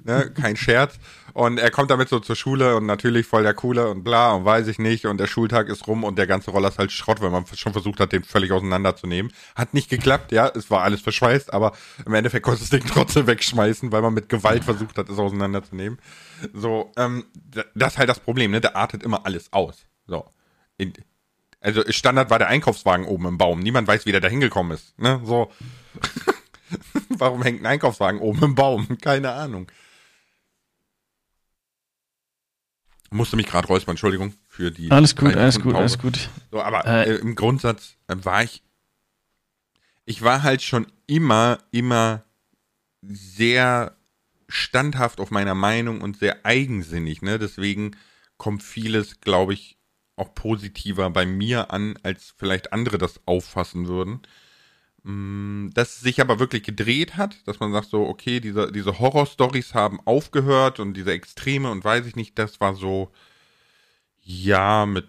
[0.04, 0.30] Ne?
[0.30, 0.98] Kein Scherz.
[1.36, 4.46] Und er kommt damit so zur Schule und natürlich voll der Coole und bla und
[4.46, 5.04] weiß ich nicht.
[5.04, 7.74] Und der Schultag ist rum und der ganze Roller ist halt Schrott, weil man schon
[7.74, 9.30] versucht hat, den völlig auseinanderzunehmen.
[9.54, 11.72] Hat nicht geklappt, ja, es war alles verschweißt, aber
[12.06, 15.98] im Endeffekt konnte das Ding trotzdem wegschmeißen, weil man mit Gewalt versucht hat, es auseinanderzunehmen.
[16.54, 17.26] So, ähm,
[17.74, 18.62] das ist halt das Problem, ne?
[18.62, 19.84] Der artet immer alles aus.
[20.06, 20.24] So.
[20.78, 20.94] In,
[21.60, 23.60] also Standard war der Einkaufswagen oben im Baum.
[23.60, 24.98] Niemand weiß, wie der da hingekommen ist.
[24.98, 25.20] Ne?
[25.22, 25.52] So.
[27.10, 28.96] Warum hängt ein Einkaufswagen oben im Baum?
[29.02, 29.66] Keine Ahnung.
[33.16, 34.90] Musste mich gerade räuspern, Entschuldigung für die.
[34.90, 36.28] Alles gut, alles gut, alles gut.
[36.50, 38.62] So, aber Äh, äh, im Grundsatz äh, war ich.
[40.04, 42.22] Ich war halt schon immer, immer
[43.02, 43.96] sehr
[44.48, 47.38] standhaft auf meiner Meinung und sehr eigensinnig, ne?
[47.38, 47.96] Deswegen
[48.36, 49.76] kommt vieles, glaube ich,
[50.16, 54.20] auch positiver bei mir an, als vielleicht andere das auffassen würden.
[55.06, 58.98] Mm, Dass es sich aber wirklich gedreht hat, dass man sagt so, okay, diese, diese
[58.98, 63.12] Horror-Stories haben aufgehört und diese Extreme und weiß ich nicht, das war so,
[64.22, 65.08] ja, mit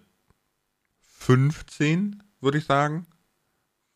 [1.02, 3.08] 15, würde ich sagen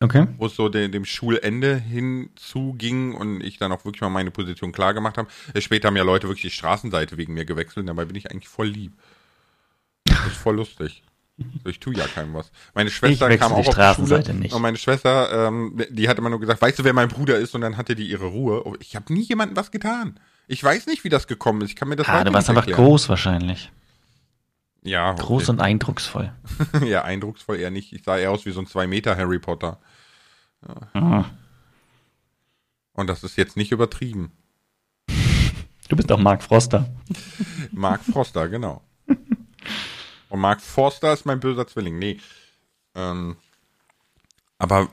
[0.02, 0.26] Okay.
[0.36, 4.72] wo es so de, dem Schulende hinzuging und ich dann auch wirklich mal meine Position
[4.72, 5.28] klar gemacht habe.
[5.54, 8.28] Äh, Später haben ja Leute wirklich die Straßenseite wegen mir gewechselt und dabei bin ich
[8.30, 8.94] eigentlich voll lieb.
[10.04, 11.04] Das ist voll lustig.
[11.64, 12.50] Ich tue ja keinem was.
[12.74, 14.52] Meine Schwester kam auch auf die Straßenseite Schule nicht.
[14.54, 17.54] und meine Schwester, ähm, die hat immer nur gesagt, weißt du, wer mein Bruder ist?
[17.54, 18.66] Und dann hatte die ihre Ruhe.
[18.66, 20.18] Oh, Ich habe nie jemandem was getan.
[20.48, 21.70] Ich weiß nicht, wie das gekommen ist.
[21.70, 22.84] Ich kann mir das Ah, du warst einfach erklären.
[22.84, 23.70] groß wahrscheinlich.
[24.82, 25.12] Ja.
[25.12, 26.32] Groß und eindrucksvoll.
[26.84, 27.92] ja, eindrucksvoll eher nicht.
[27.92, 29.78] Ich sah eher aus wie so ein zwei Meter Harry Potter.
[30.94, 31.24] Ah.
[32.92, 34.32] Und das ist jetzt nicht übertrieben.
[35.88, 36.88] Du bist doch Mark Froster.
[37.70, 38.80] Mark Foster, genau.
[40.32, 41.98] Und Mark Forster ist mein böser Zwilling.
[41.98, 42.16] Nee.
[42.94, 43.36] Ähm,
[44.58, 44.88] aber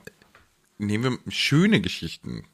[0.76, 2.44] nehmen wir schöne Geschichten.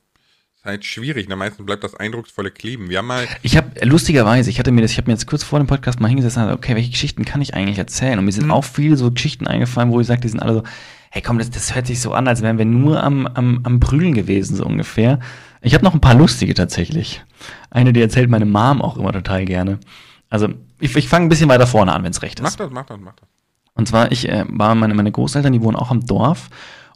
[0.55, 1.29] Ist halt schwierig.
[1.29, 1.35] Ne?
[1.35, 2.89] Meistens bleibt das eindrucksvolle kleben.
[2.89, 3.27] Wir haben mal.
[3.43, 5.99] Ich habe lustigerweise, ich hatte mir das, ich habe mir jetzt kurz vor dem Podcast
[5.99, 8.21] mal hingesetzt und gesagt, okay, welche Geschichten kann ich eigentlich erzählen?
[8.21, 10.63] Und mir sind auch viele so Geschichten eingefallen, wo ich sage, die sind alle so,
[11.11, 13.81] hey komm, das, das hört sich so an, als wären wir nur am, am, am
[13.81, 15.19] Prügeln gewesen, so ungefähr.
[15.61, 17.25] Ich habe noch ein paar lustige tatsächlich.
[17.69, 19.81] Eine, die erzählt meine Mom auch immer total gerne.
[20.29, 20.49] Also
[20.81, 22.43] ich, ich fange ein bisschen weiter vorne an, wenn es recht ist.
[22.43, 23.29] Mach das, mach das, mach das.
[23.75, 26.49] Und zwar, ich äh, war meine, meine Großeltern, die wohnen auch am Dorf.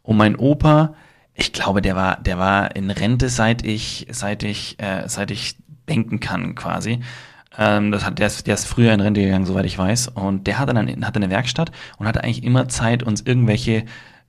[0.02, 0.94] Und mein Opa,
[1.34, 5.56] ich glaube, der war, der war in Rente, seit ich, seit ich, äh, seit ich
[5.88, 7.00] denken kann, quasi.
[7.56, 10.08] Ähm, das hat, der, ist, der ist früher in Rente gegangen, soweit ich weiß.
[10.08, 13.84] Und der hatte dann hatte eine Werkstatt und hatte eigentlich immer Zeit, uns irgendwelche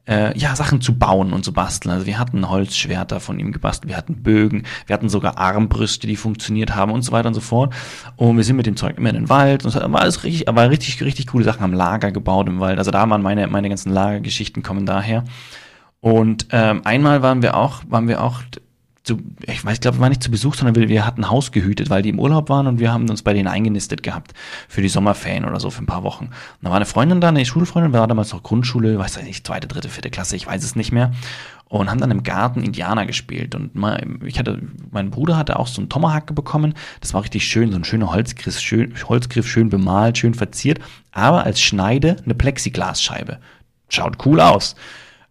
[0.07, 1.93] äh, ja, Sachen zu bauen und zu basteln.
[1.93, 6.15] Also wir hatten Holzschwerter von ihm gebastelt, wir hatten Bögen, wir hatten sogar Armbrüste, die
[6.15, 7.73] funktioniert haben und so weiter und so fort.
[8.15, 10.47] Und wir sind mit dem Zeug immer in den Wald und es war alles richtig,
[10.47, 12.77] aber richtig, richtig coole Sachen am Lager gebaut im Wald.
[12.77, 15.23] Also da waren meine, meine ganzen Lagergeschichten kommen daher.
[15.99, 18.41] Und ähm, einmal waren wir auch, waren wir auch
[19.03, 21.51] zu, ich weiß, ich glaube, wir waren nicht zu Besuch, sondern wir, wir hatten Haus
[21.51, 24.33] gehütet, weil die im Urlaub waren und wir haben uns bei denen eingenistet gehabt
[24.67, 26.25] für die Sommerferien oder so für ein paar Wochen.
[26.25, 29.47] Und da war eine Freundin da, eine Schulfreundin, war damals noch Grundschule, weiß ich nicht,
[29.47, 31.11] zweite, dritte, vierte Klasse, ich weiß es nicht mehr.
[31.67, 33.55] Und haben dann im Garten Indianer gespielt.
[33.55, 34.61] Und mal, ich hatte,
[34.91, 36.73] mein Bruder hatte auch so einen Tomahawk bekommen.
[36.99, 40.81] Das war richtig schön, so ein schöner Holzgriff, schön, Holzgriff, schön bemalt, schön verziert.
[41.13, 43.39] Aber als Schneide eine Plexiglasscheibe.
[43.87, 44.75] Schaut cool aus.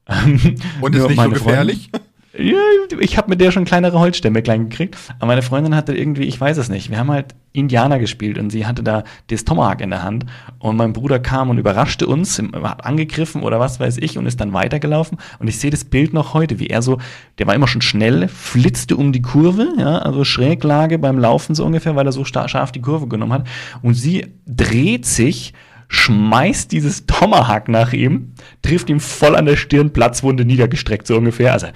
[0.80, 1.90] Und ist nicht so gefährlich?
[1.92, 4.96] Freundin, ich habe mit der schon kleinere Holzstämme klein gekriegt.
[5.18, 8.50] Aber meine Freundin hatte irgendwie, ich weiß es nicht, wir haben halt Indianer gespielt und
[8.50, 10.26] sie hatte da das Tomahawk in der Hand.
[10.60, 14.40] Und mein Bruder kam und überraschte uns, hat angegriffen oder was weiß ich und ist
[14.40, 15.18] dann weitergelaufen.
[15.40, 16.98] Und ich sehe das Bild noch heute, wie er so,
[17.38, 21.64] der war immer schon schnell, flitzte um die Kurve, ja, also Schräglage beim Laufen so
[21.64, 23.48] ungefähr, weil er so scharf die Kurve genommen hat.
[23.82, 25.52] Und sie dreht sich,
[25.90, 31.52] schmeißt dieses Tomahawk nach ihm, trifft ihm voll an der Stirn, Platzwunde niedergestreckt, so ungefähr.
[31.52, 31.66] Also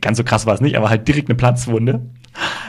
[0.00, 2.10] ganz so krass war es nicht, aber halt direkt eine Platzwunde.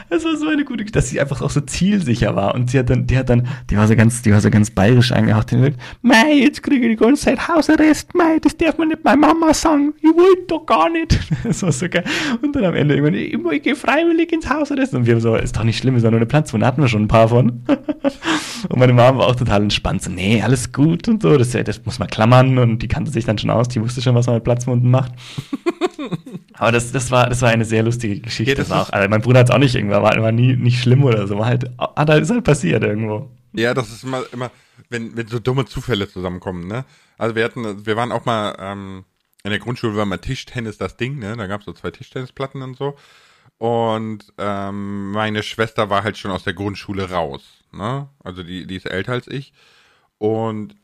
[0.10, 2.54] Das war so eine gute, dass sie einfach auch so zielsicher war.
[2.56, 4.69] Und sie hat dann, die hat dann, die war so ganz, die war so ganz
[4.69, 5.52] bayerisch angehaucht.
[5.52, 9.04] Die gesagt, Mei, jetzt kriege ich die ganze Zeit Hausarrest, Mei, das darf man nicht
[9.04, 9.93] meiner Mama sagen.
[10.02, 11.19] Ich wollte doch gar nicht.
[11.43, 12.04] Das war so geil.
[12.41, 14.93] Und dann am Ende irgendwann, ich, ich gehe freiwillig ins Hausarrest.
[14.93, 16.65] Und wir haben so, ist doch nicht schlimm, ist doch nur eine Platzwunde.
[16.65, 17.63] Hatten wir schon ein paar von.
[18.69, 20.04] Und meine Mama war auch total entspannt.
[20.04, 21.38] So, nee, alles gut und so.
[21.38, 22.58] Das, das muss man klammern.
[22.58, 23.67] Und die kannte sich dann schon aus.
[23.67, 25.12] Die wusste schon, was man mit Platzwunden macht.
[26.53, 28.51] Aber das, das, war, das war eine sehr lustige Geschichte.
[28.51, 28.89] Ja, das auch.
[28.91, 31.37] Also mein Bruder hat es auch nicht irgendwann, war, war nie nicht schlimm oder so.
[31.37, 33.31] War halt, hat halt, ist halt passiert irgendwo.
[33.53, 34.51] Ja, das ist immer, immer
[34.89, 36.85] wenn, wenn so dumme Zufälle zusammenkommen, ne?
[37.17, 39.05] Also wir hatten, wir waren auch mal, ähm,
[39.43, 41.35] in der Grundschule war mal Tischtennis das Ding, ne?
[41.35, 42.95] Da gab es so zwei Tischtennisplatten und so.
[43.57, 48.09] Und ähm, meine Schwester war halt schon aus der Grundschule raus, ne?
[48.23, 49.53] Also die, die ist älter als ich.
[50.17, 50.75] Und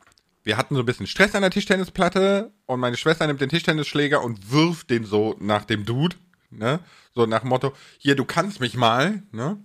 [0.43, 4.23] wir hatten so ein bisschen Stress an der Tischtennisplatte und meine Schwester nimmt den Tischtennisschläger
[4.23, 6.15] und wirft den so nach dem Dude,
[6.49, 6.79] ne?
[7.13, 9.57] So nach dem Motto, hier, du kannst mich mal, ne?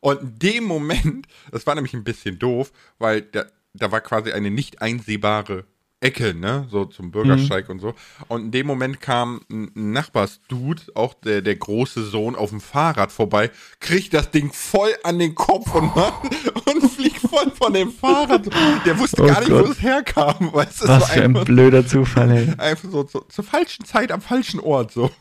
[0.00, 4.32] Und in dem Moment, das war nämlich ein bisschen doof, weil da, da war quasi
[4.32, 5.64] eine nicht einsehbare
[6.02, 7.74] Ecke, ne, so zum Bürgersteig mhm.
[7.74, 7.94] und so.
[8.26, 13.12] Und in dem Moment kam ein Nachbarsdude, auch der, der große Sohn, auf dem Fahrrad
[13.12, 15.92] vorbei, kriegt das Ding voll an den Kopf und,
[16.66, 18.46] und fliegt voll von dem Fahrrad.
[18.84, 19.66] Der wusste oh gar nicht, Gott.
[19.66, 20.52] wo es herkam.
[20.52, 22.52] Weißt, Was für ein blöder Zufall, ey.
[22.58, 25.10] Einfach so, so zur falschen Zeit am falschen Ort, so.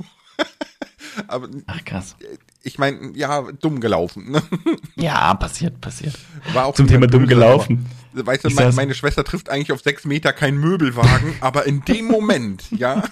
[1.27, 2.15] Aber, Ach krass.
[2.63, 4.31] Ich meine, ja, dumm gelaufen.
[4.31, 4.41] Ne?
[4.95, 6.15] Ja, passiert, passiert.
[6.53, 7.87] War auch Zum Thema dumm gelaufen.
[8.13, 11.81] Aber, weißt du, meine, meine Schwester trifft eigentlich auf sechs Meter keinen Möbelwagen, aber in
[11.85, 13.03] dem Moment, ja.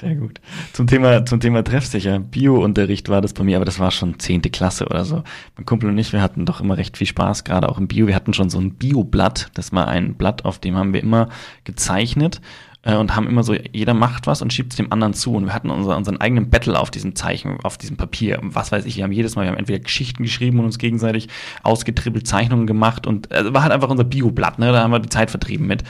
[0.00, 0.40] Sehr gut.
[0.72, 2.18] Zum Thema, zum Thema treffsicher.
[2.18, 5.22] Bio-Unterricht war das bei mir, aber das war schon zehnte Klasse oder so.
[5.56, 8.06] Mein Kumpel und ich, wir hatten doch immer recht viel Spaß, gerade auch im Bio.
[8.06, 9.50] Wir hatten schon so ein Bio-Blatt.
[9.54, 11.28] Das war ein Blatt, auf dem haben wir immer
[11.64, 12.40] gezeichnet
[12.84, 15.34] äh, und haben immer so, jeder macht was und schiebt es dem anderen zu.
[15.34, 18.38] Und wir hatten unser, unseren eigenen Battle auf diesem Zeichen, auf diesem Papier.
[18.42, 21.28] Was weiß ich, wir haben jedes Mal, wir haben entweder Geschichten geschrieben und uns gegenseitig
[21.62, 24.72] ausgetribbelt, Zeichnungen gemacht und äh, war halt einfach unser Bioblatt, ne?
[24.72, 25.82] Da haben wir die Zeit vertrieben mit.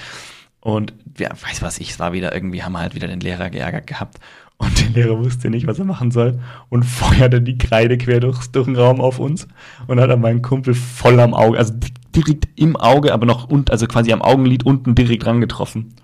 [0.61, 3.51] Und ja, weiß was ich, es war wieder irgendwie, haben wir halt wieder den Lehrer
[3.51, 4.19] geärgert gehabt.
[4.57, 8.47] Und der Lehrer wusste nicht, was er machen soll und feuerte die Kreide quer durch,
[8.47, 9.49] durch den Raum auf uns
[9.89, 11.75] und hat dann meinen Kumpel voll am Auge, also
[12.15, 15.95] direkt im Auge, aber noch und also quasi am Augenlid unten direkt dran getroffen.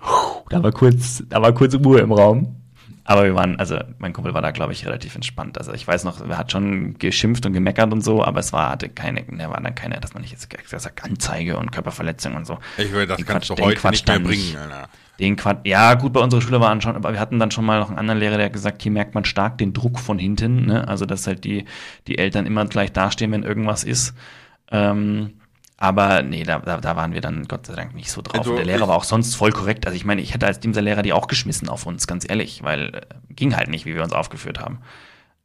[0.49, 2.55] Da war kurz, da war kurz Ruhe im Raum.
[3.03, 5.57] Aber wir waren, also mein Kumpel war da, glaube ich, relativ entspannt.
[5.57, 8.69] Also ich weiß noch, er hat schon geschimpft und gemeckert und so, aber es war,
[8.69, 12.45] hatte keine, er war dann keine, dass man nicht jetzt gesagt Anzeige und Körperverletzung und
[12.45, 12.59] so.
[12.77, 14.87] Ich würde das den kannst Quatsch, du heute Quatsch nicht mehr bringen, Alter.
[15.19, 17.79] Den Quatsch, ja gut, bei unserer Schule waren schon, aber wir hatten dann schon mal
[17.79, 20.67] noch einen anderen Lehrer, der hat gesagt, hier merkt man stark den Druck von hinten,
[20.67, 20.87] ne?
[20.87, 21.65] Also dass halt die,
[22.07, 24.13] die Eltern immer gleich dastehen, wenn irgendwas ist.
[24.71, 25.40] Ähm,
[25.81, 28.37] aber nee, da, da, da waren wir dann Gott sei Dank nicht so drauf.
[28.37, 29.87] Also, und der Lehrer war auch sonst voll korrekt.
[29.87, 32.61] Also ich meine, ich hätte als dieser Lehrer die auch geschmissen auf uns, ganz ehrlich,
[32.61, 33.01] weil äh,
[33.33, 34.83] ging halt nicht, wie wir uns aufgeführt haben.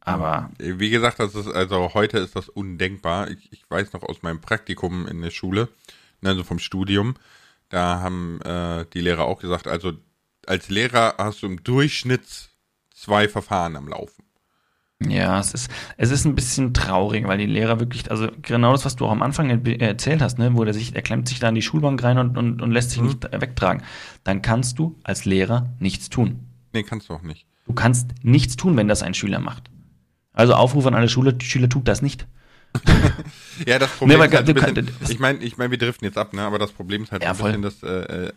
[0.01, 0.51] Aber.
[0.59, 3.31] Wie gesagt, das ist, also heute ist das undenkbar.
[3.31, 5.71] Ich, ich weiß noch aus meinem Praktikum in der Schule,
[6.23, 7.15] also vom Studium,
[7.71, 9.95] da haben äh, die Lehrer auch gesagt, also
[10.47, 12.51] als Lehrer hast du im Durchschnitt
[12.95, 14.26] zwei Verfahren am Laufen.
[15.05, 18.87] Ja, es ist, es ist ein bisschen traurig, weil die Lehrer wirklich, also genau das,
[18.87, 21.51] was du auch am Anfang erzählt hast, ne, wo der sich, er klemmt sich da
[21.51, 23.09] in die Schulbank rein und, und, und lässt sich mhm.
[23.09, 23.83] nicht wegtragen,
[24.25, 26.47] dann kannst du als Lehrer nichts tun.
[26.73, 27.47] Nee, kannst du auch nicht.
[27.67, 29.71] Du kannst nichts tun, wenn das ein Schüler macht.
[30.33, 32.27] Also Aufruf an alle Schüler, Schüler tut das nicht.
[33.67, 36.33] ja, das Problem nee, ist halt bisschen, ich meine, ich mein, wir driften jetzt ab,
[36.33, 36.43] ne?
[36.43, 38.33] aber das Problem ist halt ja, ein bisschen, dass äh, äh,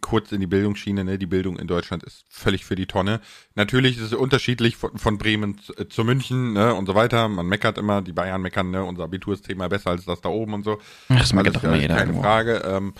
[0.00, 1.18] kurz in die Bildungsschiene, ne?
[1.18, 3.20] die Bildung in Deutschland ist völlig für die Tonne.
[3.54, 6.74] Natürlich ist es unterschiedlich von, von Bremen zu, äh, zu, München ne?
[6.74, 7.28] und so weiter.
[7.28, 8.82] Man meckert immer, die Bayern meckern, ne?
[8.82, 10.78] unser Abitur ist zehnmal besser als das da oben und so.
[11.08, 11.94] Ach, das meckert doch immer jeder.
[11.94, 12.22] Keine irgendwo.
[12.22, 12.62] Frage.
[12.66, 12.94] Ähm,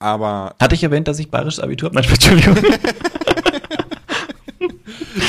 [0.00, 2.00] aber Hatte ich erwähnt, dass ich bayerisches Abitur habe?
[2.00, 2.56] Nein, Entschuldigung.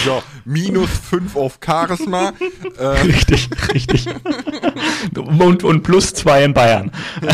[0.05, 2.33] So, minus 5 auf Charisma.
[2.77, 2.85] äh.
[2.85, 4.07] Richtig, richtig.
[5.15, 6.91] Und, und plus 2 in Bayern.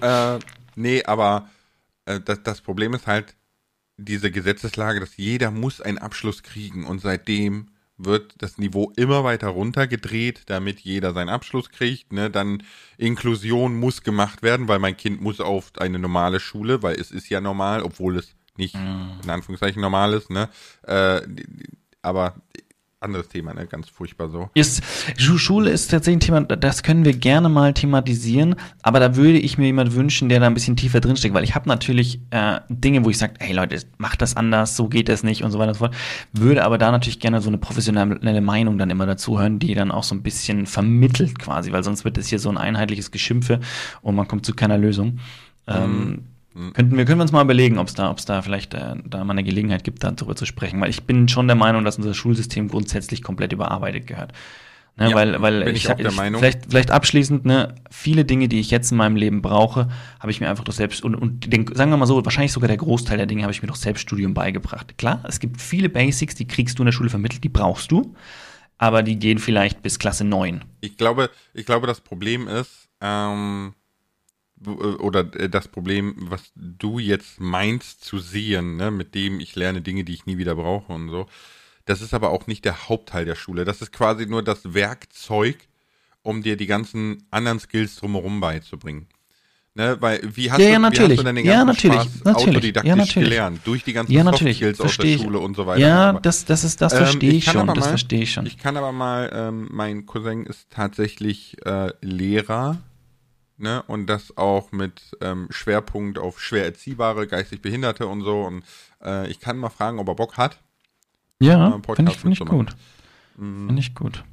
[0.00, 0.38] äh,
[0.80, 1.48] nee, aber
[2.06, 3.36] äh, das, das Problem ist halt
[3.96, 7.70] diese Gesetzeslage, dass jeder muss einen Abschluss kriegen und seitdem
[8.04, 12.12] wird das Niveau immer weiter runtergedreht, damit jeder seinen Abschluss kriegt.
[12.12, 12.30] Ne?
[12.30, 12.62] Dann
[12.96, 17.28] Inklusion muss gemacht werden, weil mein Kind muss auf eine normale Schule, weil es ist
[17.28, 20.48] ja normal, obwohl es nicht in Anführungszeichen normal ist, ne?
[20.82, 21.22] Äh,
[22.02, 22.34] aber
[23.00, 23.66] anderes Thema, ne?
[23.66, 24.50] Ganz furchtbar so.
[24.54, 24.82] Ist,
[25.16, 29.56] Schule ist tatsächlich ein Thema, das können wir gerne mal thematisieren, aber da würde ich
[29.56, 33.04] mir jemand wünschen, der da ein bisschen tiefer drinsteckt, weil ich habe natürlich äh, Dinge,
[33.04, 35.68] wo ich sage, hey Leute, macht das anders, so geht das nicht und so weiter
[35.68, 35.94] und so fort.
[36.32, 39.90] Würde aber da natürlich gerne so eine professionelle Meinung dann immer dazu hören, die dann
[39.90, 43.60] auch so ein bisschen vermittelt quasi, weil sonst wird es hier so ein einheitliches Geschimpfe
[44.02, 45.20] und man kommt zu keiner Lösung.
[45.66, 46.24] Ähm, Mhm.
[46.74, 49.24] Könnten wir können wir uns mal überlegen, ob es da, ob's da vielleicht äh, da
[49.24, 50.80] mal eine Gelegenheit gibt, darüber zu sprechen.
[50.80, 54.32] Weil ich bin schon der Meinung, dass unser Schulsystem grundsätzlich komplett überarbeitet gehört.
[54.96, 58.70] Ne, ja, weil weil ich, ich, ich vielleicht, vielleicht abschließend, ne, viele Dinge, die ich
[58.70, 61.90] jetzt in meinem Leben brauche, habe ich mir einfach doch selbst, und, und den, sagen
[61.90, 64.98] wir mal so, wahrscheinlich sogar der Großteil der Dinge habe ich mir doch Selbststudium beigebracht.
[64.98, 68.14] Klar, es gibt viele Basics, die kriegst du in der Schule vermittelt, die brauchst du,
[68.78, 70.64] aber die gehen vielleicht bis Klasse 9.
[70.80, 73.79] Ich glaube, ich glaube, das Problem ist, ähm, äh,
[74.66, 79.80] oder äh, das Problem, was du jetzt meinst zu sehen, ne, mit dem ich lerne
[79.80, 81.26] Dinge, die ich nie wieder brauche und so.
[81.86, 83.64] Das ist aber auch nicht der Hauptteil der Schule.
[83.64, 85.56] Das ist quasi nur das Werkzeug,
[86.22, 89.08] um dir die ganzen anderen Skills drumherum beizubringen.
[89.74, 91.10] Ne, weil wie hast, ja, ja, du, natürlich.
[91.10, 92.00] Wie hast du denn den ganzen ja, natürlich.
[92.00, 92.48] Spaß natürlich.
[92.48, 93.28] autodidaktisch ja, natürlich.
[93.28, 93.60] gelernt?
[93.64, 95.80] Durch die ganzen ja, Soft Skills aus der Schule und so weiter.
[95.80, 97.66] Ja, das, das ist, das verstehe ähm, ich, schon.
[97.68, 98.46] Das verstehe ich schon.
[98.46, 102.78] Ich kann aber mal, ähm, mein Cousin ist tatsächlich äh, Lehrer
[103.60, 103.82] ne?
[103.86, 108.42] Und das auch mit ähm, Schwerpunkt auf schwer erziehbare, geistig Behinderte und so.
[108.42, 108.64] Und
[109.02, 110.58] äh, ich kann mal fragen, ob er Bock hat.
[111.40, 112.74] Ja, finde ich, find ich gut.
[113.36, 113.66] Mhm.
[113.66, 114.24] Finde ich gut.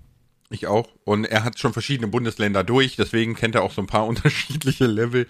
[0.50, 0.88] Ich auch.
[1.04, 4.86] Und er hat schon verschiedene Bundesländer durch, deswegen kennt er auch so ein paar unterschiedliche
[4.86, 5.28] Level.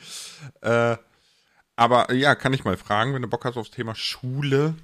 [0.61, 0.97] Äh,
[1.75, 4.75] aber ja, kann ich mal fragen, wenn du Bock hast aufs Thema Schule.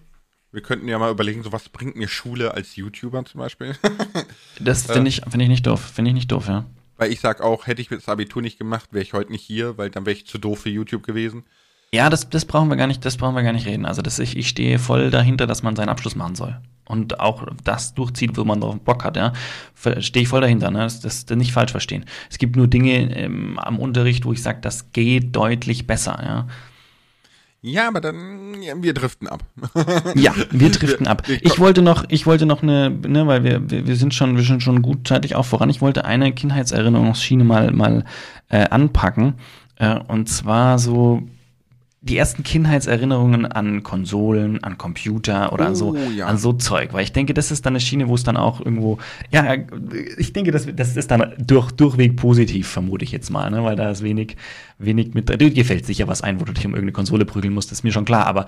[0.51, 3.75] Wir könnten ja mal überlegen, so was bringt mir Schule als YouTuber zum Beispiel?
[4.59, 5.81] das finde ich, find ich nicht doof.
[5.81, 6.65] Finde ich nicht doof, ja.
[6.97, 9.77] Weil ich sag auch, hätte ich das Abitur nicht gemacht, wäre ich heute nicht hier,
[9.77, 11.43] weil dann wäre ich zu doof für YouTube gewesen.
[11.93, 13.85] Ja, das, das brauchen wir gar nicht, das brauchen wir gar nicht reden.
[13.85, 16.59] Also das, ich, ich stehe voll dahinter, dass man seinen Abschluss machen soll.
[16.85, 19.31] Und auch das durchzieht, wo man drauf Bock hat, ja.
[19.99, 20.79] Stehe ich voll dahinter, ne?
[20.79, 22.05] Das, das, das nicht falsch verstehen.
[22.29, 26.47] Es gibt nur Dinge ähm, am Unterricht, wo ich sage, das geht deutlich besser, ja.
[27.65, 29.41] Ja, aber dann, ja, wir driften ab.
[30.15, 31.23] ja, wir driften ab.
[31.29, 34.43] Ich wollte noch, ich wollte noch eine, ne, weil wir, wir, wir sind schon, wir
[34.43, 35.69] sind schon gut zeitlich auch voran.
[35.69, 38.03] Ich wollte eine Kindheitserinnerungsschiene mal, mal
[38.49, 39.35] äh, anpacken.
[39.77, 41.23] Äh, und zwar so
[42.03, 46.25] die ersten Kindheitserinnerungen an Konsolen, an Computer oder oh, an so, oh, ja.
[46.27, 46.91] an so Zeug.
[46.91, 48.97] Weil ich denke, das ist dann eine Schiene, wo es dann auch irgendwo,
[49.31, 49.55] ja,
[50.17, 53.63] ich denke, das, das ist dann durch, durchweg positiv, vermute ich jetzt mal, ne?
[53.63, 54.35] weil da ist wenig,
[54.77, 57.71] wenig mit, dir gefällt sicher was ein, wo du dich um irgendeine Konsole prügeln musst,
[57.71, 58.47] ist mir schon klar, aber.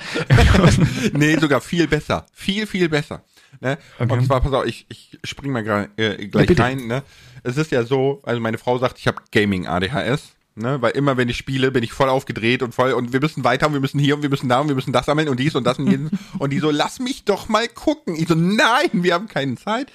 [1.14, 2.26] nee, sogar viel besser.
[2.34, 3.24] Viel, viel besser.
[3.62, 3.78] Ne?
[3.98, 4.12] Okay.
[4.12, 6.88] Und zwar, pass auf, ich, ich spring mal grad, äh, gleich ja, rein.
[6.88, 7.04] Ne?
[7.44, 10.36] Es ist ja so, also meine Frau sagt, ich habe Gaming ADHS.
[10.58, 13.44] Ne, weil immer wenn ich spiele, bin ich voll aufgedreht und voll und wir müssen
[13.44, 15.38] weiter und wir müssen hier und wir müssen da und wir müssen das sammeln und
[15.38, 16.12] dies und das und jenes.
[16.40, 18.16] und die so, lass mich doch mal gucken.
[18.16, 19.92] Ich so, nein, wir haben keine Zeit.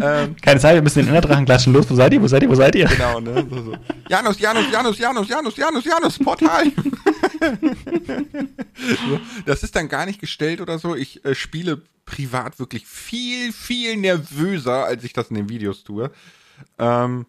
[0.00, 1.72] Ähm, keine Zeit, wir müssen den Innerdrachen klatschen.
[1.72, 2.22] Los, wo seid ihr?
[2.22, 2.48] Wo seid ihr?
[2.48, 2.86] Wo seid ihr?
[2.86, 3.44] Genau, ne?
[3.50, 3.76] So, so.
[4.08, 6.66] Janus, Janus, Janus, Janus, Janus, Janus, Janus, Portal.
[9.08, 10.94] so, das ist dann gar nicht gestellt oder so.
[10.94, 16.12] Ich äh, spiele privat wirklich viel, viel nervöser, als ich das in den Videos tue.
[16.78, 17.26] Ähm,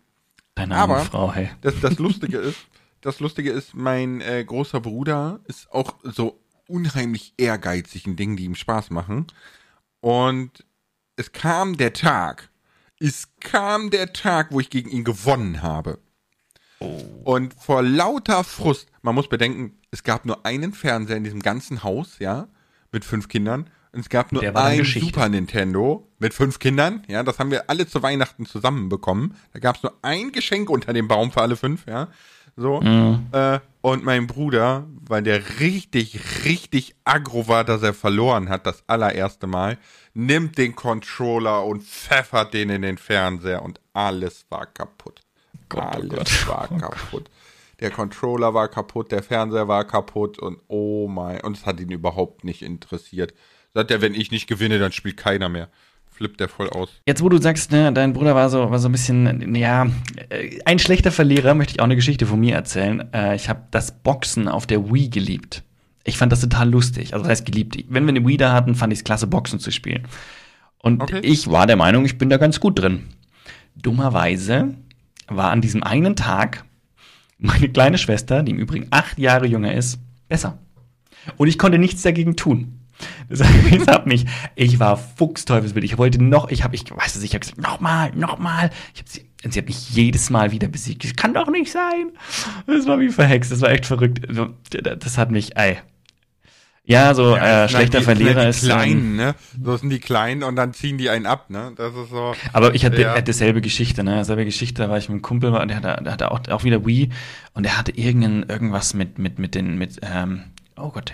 [0.57, 1.51] Deine Aber Frau, hey.
[1.61, 2.57] Das, das Lustige ist,
[3.01, 8.45] das Lustige ist, mein äh, großer Bruder ist auch so unheimlich ehrgeizig in Dingen, die
[8.45, 9.27] ihm Spaß machen.
[10.01, 10.65] Und
[11.15, 12.49] es kam der Tag,
[12.99, 15.99] es kam der Tag, wo ich gegen ihn gewonnen habe.
[16.79, 17.01] Oh.
[17.23, 21.83] Und vor lauter Frust, man muss bedenken, es gab nur einen Fernseher in diesem ganzen
[21.83, 22.47] Haus, ja,
[22.91, 23.69] mit fünf Kindern.
[23.91, 27.87] Und es gab nur ein Super Nintendo mit fünf Kindern, ja, das haben wir alle
[27.87, 29.35] zu Weihnachten zusammen bekommen.
[29.53, 32.07] Da gab es nur ein Geschenk unter dem Baum für alle fünf, ja.
[32.55, 32.81] So.
[32.81, 33.27] Mhm.
[33.31, 38.83] Äh, und mein Bruder, weil der richtig, richtig aggro war, dass er verloren hat, das
[38.87, 39.77] allererste Mal,
[40.15, 45.21] nimmt den Controller und pfeffert den in den Fernseher und alles war kaputt.
[45.69, 46.47] Gott, oh alles Gott.
[46.47, 47.11] war oh kaputt.
[47.11, 47.31] Gott.
[47.79, 51.91] Der Controller war kaputt, der Fernseher war kaputt und oh mein, und es hat ihn
[51.91, 53.35] überhaupt nicht interessiert.
[53.75, 55.69] Sagt er, wenn ich nicht gewinne, dann spielt keiner mehr
[56.17, 56.89] flippt der voll aus.
[57.05, 59.85] Jetzt, wo du sagst, ne, dein Bruder war so, war so ein bisschen, ja,
[60.29, 63.07] äh, ein schlechter Verlierer, möchte ich auch eine Geschichte von mir erzählen.
[63.13, 65.63] Äh, ich habe das Boxen auf der Wii geliebt.
[66.03, 67.13] Ich fand das total lustig.
[67.13, 67.77] Also, das heißt geliebt.
[67.89, 70.07] Wenn wir eine Wii da hatten, fand ich es klasse, Boxen zu spielen.
[70.79, 71.19] Und okay.
[71.21, 73.03] ich war der Meinung, ich bin da ganz gut drin.
[73.75, 74.73] Dummerweise
[75.27, 76.65] war an diesem einen Tag
[77.37, 80.57] meine kleine Schwester, die im Übrigen acht Jahre jünger ist, besser.
[81.35, 82.79] Und ich konnte nichts dagegen tun.
[83.29, 84.25] Das hat mich,
[84.55, 85.83] ich war fuchsteufelswild.
[85.83, 88.69] Ich wollte noch, ich habe, ich weiß es, ich habe gesagt, nochmal, nochmal.
[88.93, 91.03] Ich hab sie, und sie hat mich jedes Mal wieder besiegt.
[91.03, 92.11] Das kann doch nicht sein.
[92.65, 94.21] Das war wie verhext, das war echt verrückt.
[94.99, 95.77] Das hat mich, ey.
[96.89, 98.63] Ja, so ja, äh, schlechter die, Verlierer die ist.
[98.63, 99.35] Kleinen, ne?
[99.61, 101.73] So sind die Kleinen und dann ziehen die einen ab, ne?
[101.75, 102.33] Das ist so.
[102.53, 103.13] Aber ich hatte, ja.
[103.13, 104.23] hatte selbe Geschichte, ne?
[104.23, 106.63] Selbe Geschichte, da war ich mit einem Kumpel, und der hatte, der hatte auch, auch
[106.63, 107.09] wieder Wii
[107.53, 110.43] und der hatte irgendein, irgendwas mit, mit, mit den, mit, ähm,
[110.77, 111.11] oh Gott,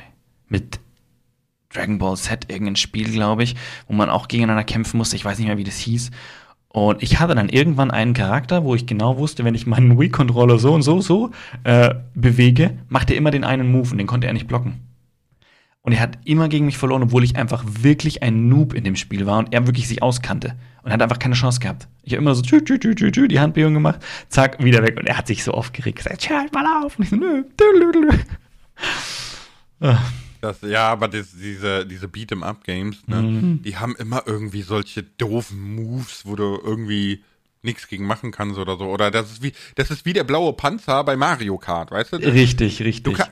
[0.47, 0.79] mit
[1.73, 3.55] Dragon Ball Z, irgendein Spiel, glaube ich,
[3.87, 5.15] wo man auch gegeneinander kämpfen musste.
[5.15, 6.11] Ich weiß nicht mehr, wie das hieß.
[6.69, 10.57] Und ich hatte dann irgendwann einen Charakter, wo ich genau wusste, wenn ich meinen Wii-Controller
[10.57, 11.29] so und so, so
[11.63, 14.81] äh, bewege, macht er immer den einen Move und den konnte er nicht blocken.
[15.83, 18.95] Und er hat immer gegen mich verloren, obwohl ich einfach wirklich ein Noob in dem
[18.95, 20.55] Spiel war und er wirklich sich auskannte.
[20.81, 21.87] Und er hat einfach keine Chance gehabt.
[22.03, 23.99] Ich habe immer so tschü, tschü, tschü, tschü, tschü, die Handbewegung gemacht,
[24.29, 24.97] zack, wieder weg.
[24.97, 26.97] Und er hat sich so aufgeregt, gesagt, halt mal auf.
[26.97, 28.09] Und ich so, nö, dü.
[30.43, 33.61] Das, ja, aber das, diese, diese Beat'em-up-Games, ne, mhm.
[33.63, 37.23] die haben immer irgendwie solche doofen Moves, wo du irgendwie
[37.61, 38.83] nichts gegen machen kannst oder so.
[38.87, 42.17] Oder das ist wie, das ist wie der blaue Panzer bei Mario Kart, weißt du?
[42.17, 43.03] Das, richtig, richtig.
[43.03, 43.29] Du, kann,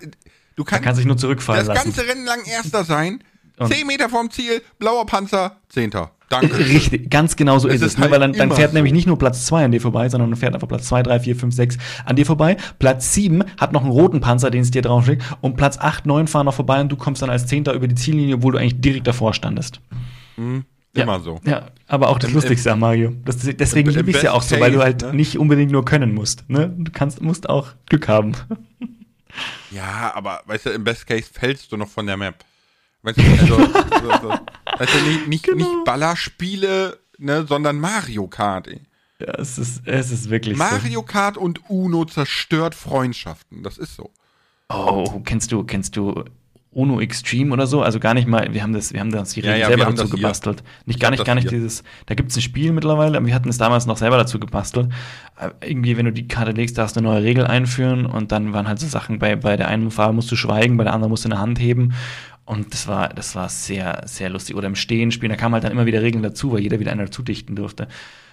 [0.55, 1.89] du kannst, kann sich nur zurückfallen das lassen.
[1.89, 3.21] Das ganze Rennen lang Erster sein,
[3.67, 6.11] zehn Meter vom Ziel, blauer Panzer, Zehnter.
[6.31, 6.57] Danke.
[6.59, 7.97] Richtig, ganz genau so ist es.
[7.97, 8.03] Ne?
[8.03, 8.77] Halt weil dann, dann fährt so.
[8.77, 11.19] nämlich nicht nur Platz 2 an dir vorbei, sondern dann fährt einfach Platz 2, 3,
[11.19, 12.55] 4, 5, 6 an dir vorbei.
[12.79, 15.23] Platz 7 hat noch einen roten Panzer, den es dir draufschlägt.
[15.41, 17.95] Und Platz 8, 9 fahren noch vorbei und du kommst dann als Zehnter über die
[17.95, 19.81] Ziellinie, obwohl du eigentlich direkt davor standest.
[20.37, 20.63] Mhm.
[20.93, 21.39] Immer so.
[21.45, 23.13] Ja, aber auch das Im, Lustigste an Mario.
[23.25, 25.13] Das, deswegen liebe ich es ja auch so, weil du halt ne?
[25.13, 26.49] nicht unbedingt nur können musst.
[26.49, 26.73] Ne?
[26.77, 28.33] Du kannst, musst auch Glück haben.
[29.71, 32.43] Ja, aber weißt du, im Best Case fällst du noch von der Map.
[33.03, 34.29] Weißt du, also, so, so.
[34.65, 35.57] also nicht, nicht, genau.
[35.57, 38.67] nicht Ballerspiele, ne, sondern Mario Kart.
[38.67, 38.81] Ey.
[39.19, 41.03] Ja, es ist, es ist wirklich Mario so.
[41.03, 43.63] Kart und Uno zerstört Freundschaften.
[43.63, 44.11] Das ist so.
[44.69, 46.23] Oh, kennst du, kennst du
[46.71, 47.81] Uno Extreme oder so?
[47.81, 50.09] Also gar nicht mal, wir haben das, wir haben das die ja, ja, selber dazu
[50.09, 50.63] gebastelt.
[50.85, 51.59] Nicht ich gar nicht, gar nicht hier.
[51.59, 54.39] dieses, da gibt es ein Spiel mittlerweile, aber wir hatten es damals noch selber dazu
[54.39, 54.89] gebastelt.
[55.37, 58.53] Äh, irgendwie, wenn du die Karte legst, darfst du eine neue Regel einführen und dann
[58.53, 61.09] waren halt so Sachen, bei, bei der einen Farbe musst du schweigen, bei der anderen
[61.09, 61.93] musst du eine Hand heben
[62.51, 64.57] und das war, das war sehr, sehr lustig.
[64.57, 66.91] Oder im Stehen spielen, da kamen halt dann immer wieder Regeln dazu, weil jeder wieder
[66.91, 67.83] einer dazu dichten durfte.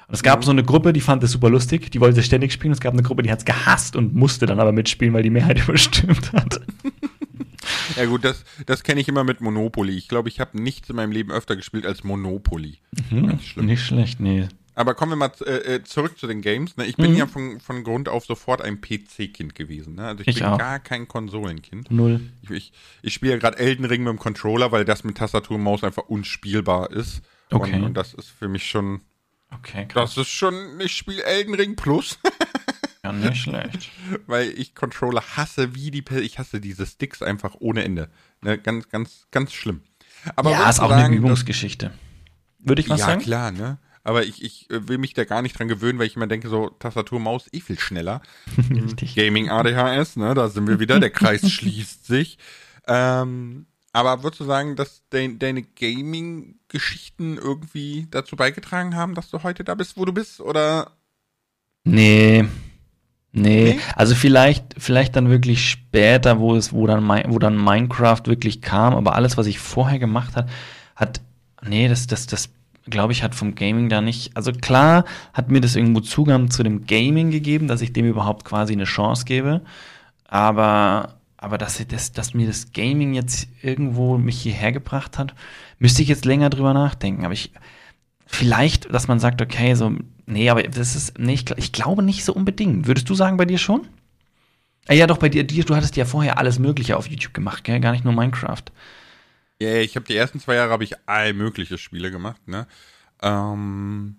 [0.09, 0.43] Und es gab mhm.
[0.43, 2.73] so eine Gruppe, die fand das super lustig, die wollte ständig spielen.
[2.73, 5.31] Es gab eine Gruppe, die hat es gehasst und musste dann aber mitspielen, weil die
[5.31, 6.61] Mehrheit überstimmt hat.
[7.95, 9.97] Ja gut, das, das kenne ich immer mit Monopoly.
[9.97, 12.79] Ich glaube, ich habe nichts in meinem Leben öfter gespielt als Monopoly.
[13.11, 14.49] Mhm, nicht schlecht, nee.
[14.79, 16.77] Aber kommen wir mal äh, äh, zurück zu den Games.
[16.77, 16.87] Ne?
[16.87, 17.17] Ich bin mhm.
[17.17, 19.97] ja von, von Grund auf sofort ein PC-Kind gewesen.
[19.97, 20.07] Ne?
[20.07, 20.57] Also ich, ich bin auch.
[20.57, 21.91] gar kein Konsolenkind.
[21.91, 22.21] Null.
[22.43, 22.73] Ich, ich,
[23.03, 25.83] ich spiele ja gerade Elden Ring mit dem Controller, weil das mit Tastatur und Maus
[25.83, 27.23] einfach unspielbar ist.
[27.51, 27.75] Okay.
[27.75, 29.01] Und, und das ist für mich schon.
[29.51, 30.15] Okay, krass.
[30.15, 30.55] Das ist schon.
[30.79, 32.21] Ich spiele Elden Ring Plus.
[33.03, 33.91] ja, nicht schlecht.
[34.29, 36.05] Weil ich Controller hasse wie die.
[36.21, 38.11] Ich hasse diese Sticks einfach ohne Ende.
[38.43, 38.59] Ne?
[38.59, 39.81] Ganz, ganz, ganz schlimm.
[40.37, 41.91] Aber ja, ist auch sagen, eine Übungsgeschichte.
[42.61, 43.21] Würde ich was ja, sagen?
[43.23, 43.79] Ja, klar, ne?
[44.05, 46.49] Aber ich, ich äh, will mich da gar nicht dran gewöhnen, weil ich immer denke,
[46.49, 48.23] so Tastatur, Maus eh viel schneller.
[48.71, 49.15] Richtig.
[49.15, 52.39] Gaming ADHS, ne, da sind wir wieder, der Kreis schließt sich.
[52.87, 59.43] Ähm, aber würdest du sagen, dass de deine Gaming-Geschichten irgendwie dazu beigetragen haben, dass du
[59.43, 60.93] heute da bist, wo du bist, oder?
[61.85, 62.45] Nee.
[63.33, 63.81] Nee, nee?
[63.95, 68.95] also vielleicht, vielleicht dann wirklich später, wo es, wo dann, wo dann Minecraft wirklich kam,
[68.95, 70.49] aber alles, was ich vorher gemacht hat,
[70.97, 71.21] hat,
[71.63, 72.49] nee, das, das, das
[72.91, 76.63] glaube ich, hat vom Gaming da nicht, also klar hat mir das irgendwo Zugang zu
[76.63, 79.63] dem Gaming gegeben, dass ich dem überhaupt quasi eine Chance gebe,
[80.27, 85.35] aber, aber dass, das, dass mir das Gaming jetzt irgendwo mich hierher gebracht hat,
[85.79, 87.53] müsste ich jetzt länger drüber nachdenken, aber ich,
[88.27, 89.93] vielleicht, dass man sagt, okay, so,
[90.27, 92.87] nee, aber das ist, nee, ich, ich glaube nicht so unbedingt.
[92.87, 93.87] Würdest du sagen, bei dir schon?
[94.87, 97.81] Ah, ja, doch, bei dir, du hattest ja vorher alles Mögliche auf YouTube gemacht, gell?
[97.81, 98.65] gar nicht nur Minecraft.
[99.61, 102.67] Ja, ich habe die ersten zwei Jahre habe ich all mögliche Spiele gemacht, ne?
[103.23, 104.17] Ähm,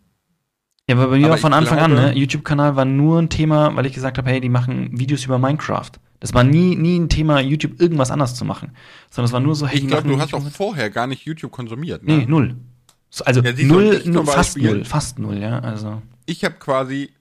[0.89, 2.17] Ja, aber bei mir war von Anfang an, glaube- ne?
[2.17, 5.91] YouTube-Kanal war nur ein Thema, weil ich gesagt habe, hey, die machen Videos über Minecraft.
[6.19, 8.75] Das war nie, nie ein Thema, YouTube irgendwas anders zu machen.
[9.09, 11.51] Sondern es war nur so, hey, ich glaube, du hast auch vorher gar nicht YouTube
[11.51, 12.03] konsumiert.
[12.03, 12.17] Ne?
[12.17, 12.57] Nee, null.
[13.09, 15.59] So, Also Ja, null, null fast null, fast null, ja.
[15.59, 16.01] Also.
[16.25, 17.11] Ich habe quasi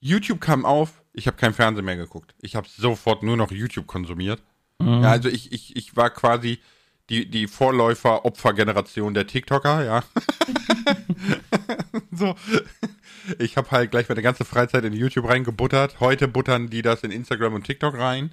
[0.00, 2.34] YouTube kam auf, ich habe kein Fernsehen mehr geguckt.
[2.40, 4.40] Ich habe sofort nur noch YouTube konsumiert.
[4.78, 5.02] Mhm.
[5.02, 6.58] Ja, also ich, ich, ich war quasi
[7.10, 10.04] die, die Vorläufer-Opfer-Generation der TikToker, ja.
[12.12, 12.34] so.
[13.38, 16.00] Ich habe halt gleich meine ganze Freizeit in YouTube reingebuttert.
[16.00, 18.30] Heute buttern die das in Instagram und TikTok rein.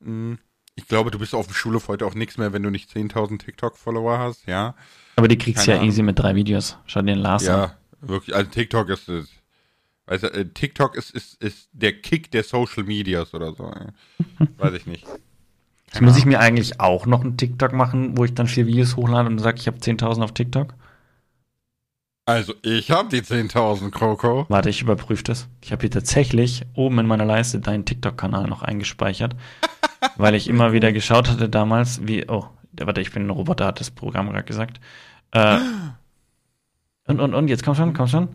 [0.00, 0.34] Mm,
[0.74, 3.38] Ich glaube, du bist auf dem Schulhof heute auch nichts mehr, wenn du nicht 10.000
[3.38, 4.74] TikTok-Follower hast, ja.
[5.16, 5.90] Aber die kriegst du Keine ja Ahnung.
[5.90, 6.76] easy mit drei Videos.
[6.86, 7.60] Schau dir den Lars an.
[7.60, 8.34] Ja, wirklich.
[8.34, 9.32] Also TikTok ist, ist
[10.06, 13.72] du, äh, TikTok ist, ist, ist der Kick der Social Medias oder so.
[14.58, 15.06] Weiß ich nicht.
[15.94, 18.96] Jetzt muss ich mir eigentlich auch noch einen TikTok machen, wo ich dann vier Videos
[18.96, 20.74] hochlade und sage, ich habe 10.000 auf TikTok.
[22.26, 24.44] Also, ich habe die 10.000, Kroko.
[24.48, 25.46] Warte, ich überprüfe das.
[25.60, 29.36] Ich habe hier tatsächlich oben in meiner Leiste deinen TikTok-Kanal noch eingespeichert,
[30.16, 33.78] weil ich immer wieder geschaut hatte damals, wie, oh, warte, ich bin ein Roboter, hat
[33.78, 34.80] das Programm gerade gesagt.
[35.30, 35.60] Äh,
[37.06, 38.28] und, und, und, jetzt komm schon, komm schon.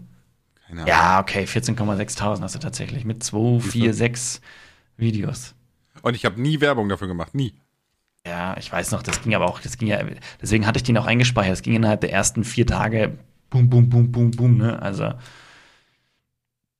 [0.65, 0.87] Keine Ahnung.
[0.87, 4.39] Ja, okay, 14,6.000 hast du tatsächlich mit 2, 4, 6
[4.95, 5.55] Videos.
[6.01, 7.53] Und ich habe nie Werbung dafür gemacht, nie.
[8.25, 10.03] Ja, ich weiß noch, das ging aber auch, das ging ja,
[10.41, 11.53] deswegen hatte ich den auch eingespeichert.
[11.53, 13.17] Das ging innerhalb der ersten vier Tage,
[13.49, 14.81] boom, boom, boom, boom, boom, ne?
[14.81, 15.15] Also, Ja,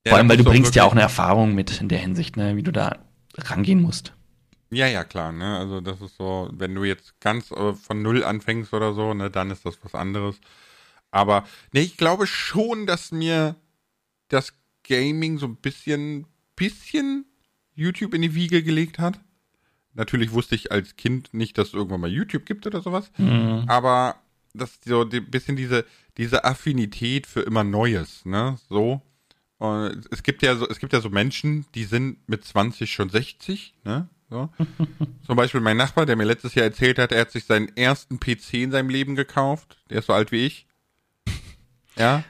[0.05, 2.55] vor allem, weil du bringst ja auch eine Erfahrung mit in der Hinsicht, ne?
[2.55, 2.97] Wie du da
[3.37, 4.13] rangehen musst.
[4.71, 5.57] Ja, ja, klar, ne?
[5.57, 9.31] Also, das ist so, wenn du jetzt ganz äh, von Null anfängst oder so, ne,
[9.31, 10.39] dann ist das was anderes.
[11.11, 13.55] Aber, ne, ich glaube schon, dass mir
[14.29, 14.53] das
[14.87, 17.25] Gaming so ein bisschen, bisschen
[17.79, 19.19] YouTube in die Wiege gelegt hat.
[19.93, 23.11] Natürlich wusste ich als Kind nicht, dass es irgendwann mal YouTube gibt oder sowas.
[23.17, 23.65] Mhm.
[23.67, 24.15] aber
[24.53, 25.85] das so ein bisschen diese,
[26.17, 28.57] diese Affinität für immer Neues, ne?
[28.67, 29.01] So.
[29.57, 33.09] Und es gibt ja so, es gibt ja so Menschen, die sind mit 20 schon
[33.09, 34.09] 60, ne?
[34.29, 34.49] So.
[35.25, 38.19] Zum Beispiel mein Nachbar, der mir letztes Jahr erzählt hat, er hat sich seinen ersten
[38.19, 39.77] PC in seinem Leben gekauft.
[39.89, 40.67] Der ist so alt wie ich.
[41.97, 42.23] Ja.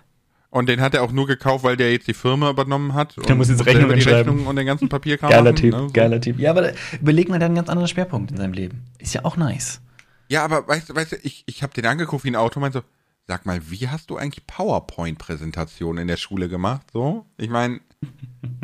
[0.52, 3.16] Und den hat er auch nur gekauft, weil der jetzt die Firma übernommen hat.
[3.28, 4.18] Der muss jetzt Rechnungen die schreiben.
[4.18, 5.88] Rechnungen und den ganzen Papierkram Geiler machen, Typ, ne?
[5.93, 6.39] Geiler Typ.
[6.39, 8.84] Ja, aber überleg mal, der hat einen ganz anderen Schwerpunkt in seinem Leben.
[8.97, 9.80] Ist ja auch nice.
[10.28, 12.84] Ja, aber weißt du, weißt ich, ich habe den angeguckt wie ein Auto, meinte so,
[13.28, 16.88] sag mal, wie hast du eigentlich PowerPoint-Präsentationen in der Schule gemacht?
[16.93, 17.26] So?
[17.38, 17.80] Ich meine,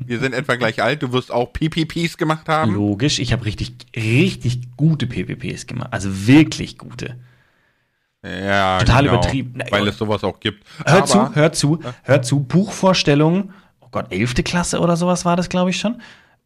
[0.04, 2.74] wir sind etwa gleich alt, du wirst auch PPPs gemacht haben.
[2.74, 5.90] Logisch, ich habe richtig, richtig gute PPPs gemacht.
[5.92, 7.16] Also wirklich gute.
[8.26, 9.59] Ja, Total genau, übertrieben.
[9.69, 10.65] Weil es sowas auch gibt.
[10.86, 12.39] Hör aber, zu, hör zu, hör zu.
[12.39, 13.51] Buchvorstellung,
[13.82, 14.36] oh Gott, 11.
[14.43, 16.01] Klasse oder sowas war das, glaube ich schon.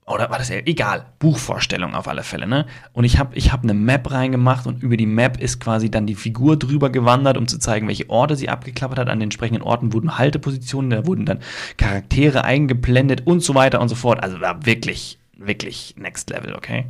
[0.05, 1.05] Oder war das egal?
[1.19, 2.65] Buchvorstellung auf alle Fälle, ne?
[2.93, 6.07] Und ich habe ich hab eine Map reingemacht und über die Map ist quasi dann
[6.07, 9.07] die Figur drüber gewandert, um zu zeigen, welche Orte sie abgeklappert hat.
[9.07, 11.39] An den entsprechenden Orten wurden Haltepositionen, da wurden dann
[11.77, 14.23] Charaktere eingeblendet und so weiter und so fort.
[14.23, 16.87] Also war wirklich, wirklich next level, okay?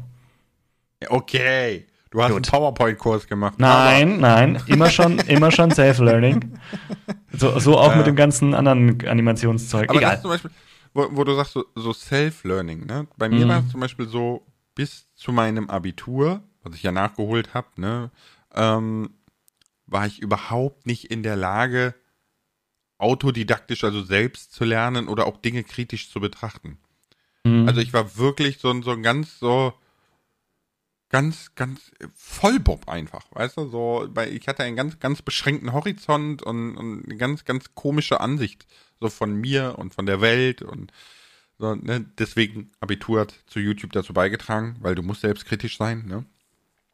[1.10, 2.36] Okay, du hast Gut.
[2.38, 3.56] einen PowerPoint-Kurs gemacht.
[3.60, 6.58] Nein, nein, immer schon, immer schon Self-Learning.
[7.34, 9.90] So, so auch mit dem ganzen anderen Animationszeug.
[9.90, 10.16] Aber das Egal.
[10.16, 10.52] ist zum Beispiel,
[10.94, 13.08] wo, wo du sagst, so, so Self-Learning, ne?
[13.18, 13.50] Bei mir Mhm.
[13.50, 14.46] war es zum Beispiel so,
[14.76, 18.12] bis zu meinem Abitur, was ich ja nachgeholt habe, ne,
[18.56, 19.12] ähm,
[19.86, 21.94] war ich überhaupt nicht in der Lage,
[22.98, 26.78] autodidaktisch, also selbst zu lernen oder auch Dinge kritisch zu betrachten.
[27.44, 27.68] Mhm.
[27.68, 29.74] Also ich war wirklich so, ein- so ein ganz so
[31.10, 36.44] ganz, ganz Vollbob einfach, weißt du, so, weil ich hatte einen ganz, ganz beschränkten Horizont
[36.44, 38.68] und, und eine ganz, ganz komische Ansicht
[39.00, 40.92] so von mir und von der Welt und
[41.58, 46.26] so, ne, deswegen Abitur hat zu YouTube dazu beigetragen, weil du musst selbstkritisch sein, ne?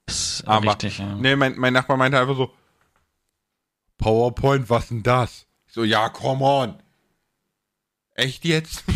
[0.07, 1.15] Das ist Aber, richtig, ja.
[1.15, 2.53] ne, mein, mein Nachbar meinte einfach so,
[3.97, 5.45] PowerPoint, was denn das?
[5.67, 6.75] Ich so, ja, come on.
[8.15, 8.83] Echt jetzt?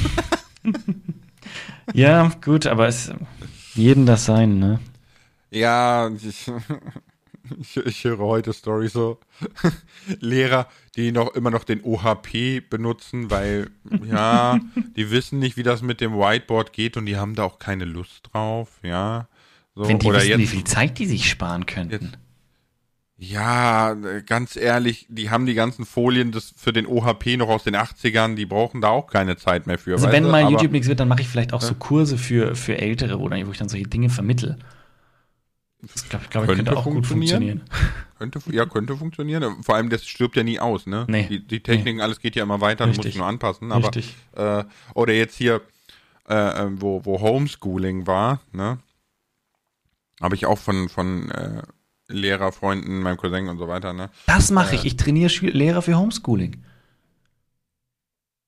[1.93, 3.11] Ja, gut, aber es
[3.73, 4.79] jeden das sein, ne?
[5.51, 6.51] Ja, ich,
[7.59, 9.19] ich, ich höre heute Story so.
[10.19, 13.69] Lehrer, die noch immer noch den OHP benutzen, weil,
[14.05, 14.59] ja,
[14.95, 17.85] die wissen nicht, wie das mit dem Whiteboard geht und die haben da auch keine
[17.85, 19.27] Lust drauf, ja.
[19.75, 22.17] So, Wenn die oder wissen, jetzt, wie viel Zeit die sich sparen könnten.
[23.17, 23.93] ja,
[24.25, 28.35] ganz ehrlich, die haben die ganzen Folien des, für den OHP noch aus den 80ern,
[28.35, 29.93] die brauchen da auch keine Zeit mehr für.
[29.93, 32.77] Also wenn mal YouTube nichts wird, dann mache ich vielleicht auch so Kurse für, für
[32.77, 34.57] Ältere, wo, dann, wo ich dann solche Dinge vermittel.
[35.81, 37.61] Das glaube glaub, ich Könnte könnte auch gut funktionieren.
[38.17, 39.63] Könnte, ja, könnte funktionieren.
[39.63, 41.05] Vor allem, das stirbt ja nie aus, ne?
[41.07, 41.27] Nee.
[41.29, 43.13] Die, die Techniken, alles geht ja immer weiter, du musst Richtig.
[43.13, 43.71] dich nur anpassen.
[43.71, 44.13] Aber, Richtig.
[44.35, 45.61] äh, oder jetzt hier,
[46.27, 48.79] äh, äh, wo, wo Homeschooling war, ne?
[50.21, 51.61] Habe ich auch von, von äh,
[52.09, 54.09] Lehrerfreunden, meinem Cousin und so weiter, ne?
[54.25, 54.79] Das mache Äh.
[54.79, 54.85] ich.
[54.85, 56.61] Ich trainiere Schü- Lehrer für Homeschooling.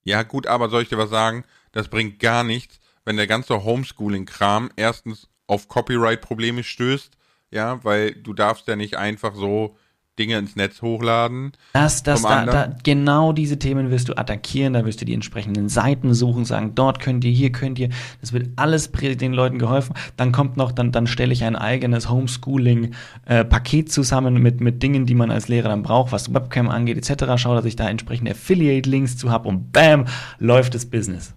[0.03, 1.45] Ja, gut, aber soll ich dir was sagen?
[1.71, 7.11] Das bringt gar nichts, wenn der ganze Homeschooling-Kram erstens auf Copyright-Probleme stößt,
[7.51, 9.75] ja, weil du darfst ja nicht einfach so
[10.19, 11.53] Dinge ins Netz hochladen.
[11.73, 15.69] Das, das, da, da, genau diese Themen wirst du attackieren, da wirst du die entsprechenden
[15.69, 17.89] Seiten suchen, sagen, dort könnt ihr, hier könnt ihr.
[18.19, 19.95] Das wird alles den Leuten geholfen.
[20.17, 25.15] Dann kommt noch, dann, dann stelle ich ein eigenes Homeschooling-Paket zusammen mit, mit Dingen, die
[25.15, 27.25] man als Lehrer dann braucht, was Webcam angeht, etc.
[27.37, 30.05] Schau, dass ich da entsprechende Affiliate-Links zu habe und bam,
[30.39, 31.33] läuft das Business.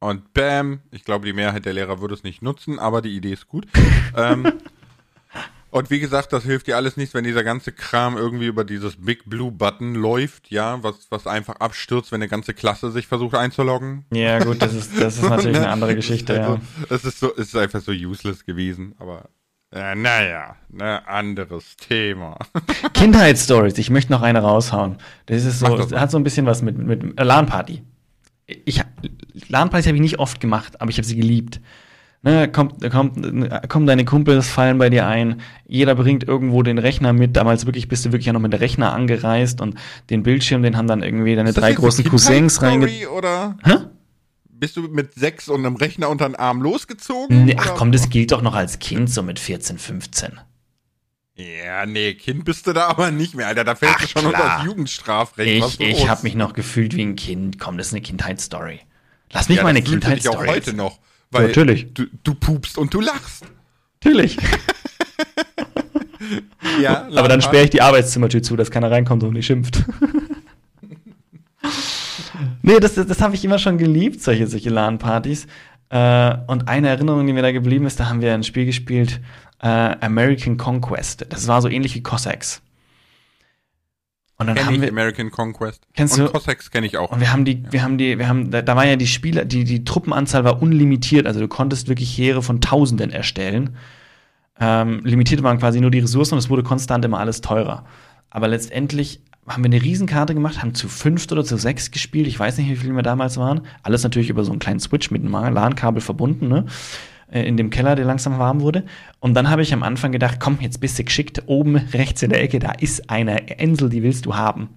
[0.00, 3.34] Und bam, ich glaube, die Mehrheit der Lehrer würde es nicht nutzen, aber die Idee
[3.34, 3.66] ist gut.
[4.16, 4.52] ähm,
[5.72, 8.96] und wie gesagt, das hilft dir alles nichts, wenn dieser ganze Kram irgendwie über dieses
[8.96, 13.34] Big Blue Button läuft, ja, was, was einfach abstürzt, wenn eine ganze Klasse sich versucht
[13.34, 14.04] einzuloggen.
[14.12, 16.46] Ja, gut, das ist, das ist natürlich eine andere Geschichte, ja.
[16.48, 16.60] Also,
[16.90, 19.30] es ist so, es ist einfach so useless gewesen, aber
[19.72, 22.36] äh, naja, ne, anderes Thema.
[22.92, 24.98] Kindheitsstories, ich möchte noch eine raushauen.
[25.24, 27.82] Das ist so, das hat so ein bisschen was mit, mit äh, LAN-Party.
[28.44, 28.82] Ich,
[29.48, 31.62] LAN-Partys habe ich nicht oft gemacht, aber ich habe sie geliebt.
[32.24, 37.12] Ne, kommt, kommt, kommen deine Kumpels, fallen bei dir ein, jeder bringt irgendwo den Rechner
[37.12, 37.36] mit.
[37.36, 39.76] Damals wirklich bist du wirklich ja noch mit der Rechner angereist und
[40.08, 42.86] den Bildschirm, den haben dann irgendwie deine drei großen Cousins reinge...
[42.86, 43.74] Kindheitsstory, oder Hä?
[44.62, 47.46] bist du mit sechs und einem Rechner unter den Arm losgezogen?
[47.46, 50.38] Nee, ach komm, das gilt doch noch als Kind, so mit 14, 15.
[51.34, 53.64] Ja, nee, Kind bist du da aber nicht mehr, Alter.
[53.64, 54.58] Da fällt Ach, du schon unter klar.
[54.58, 55.80] das Jugendstrafrecht.
[55.80, 57.58] Ich, ich habe mich noch gefühlt wie ein Kind.
[57.58, 58.80] Komm, das ist eine Kindheitsstory.
[59.32, 61.00] Lass mich ja, meine du dich auch heute noch.
[61.32, 61.92] Weil natürlich.
[61.94, 63.44] Du, du pupst und du lachst.
[64.02, 64.36] Natürlich.
[66.80, 69.84] Ja, Aber dann sperre ich die Arbeitszimmertür zu, dass keiner reinkommt und nicht schimpft.
[72.62, 75.46] nee, das, das, das habe ich immer schon geliebt, solche, solche LAN-Partys.
[75.88, 79.20] Äh, und eine Erinnerung, die mir da geblieben ist, da haben wir ein Spiel gespielt,
[79.60, 81.26] äh, American Conquest.
[81.30, 82.62] Das war so ähnlich wie Cossacks.
[84.42, 85.82] Und dann Kenn haben wir, American Conquest.
[85.94, 87.10] Kennst und du- Cossacks kenne ich auch.
[87.12, 89.44] und wir haben die, wir haben die, wir haben, da, da war ja die Spieler,
[89.44, 93.76] die, die Truppenanzahl war unlimitiert, also du konntest wirklich Heere von Tausenden erstellen.
[94.60, 97.84] Ähm, limitiert waren quasi nur die Ressourcen und es wurde konstant immer alles teurer.
[98.30, 102.28] Aber letztendlich haben wir eine Riesenkarte gemacht, haben zu fünft oder zu sechs gespielt.
[102.28, 103.62] Ich weiß nicht, wie viele wir damals waren.
[103.82, 106.66] Alles natürlich über so einen kleinen Switch mit einem LAN-Kabel verbunden, ne?
[107.32, 108.84] Äh, In dem Keller, der langsam warm wurde.
[109.20, 111.42] Und dann habe ich am Anfang gedacht, komm, jetzt bist du geschickt.
[111.46, 114.70] Oben rechts in der Ecke, da ist eine Insel, die willst du haben.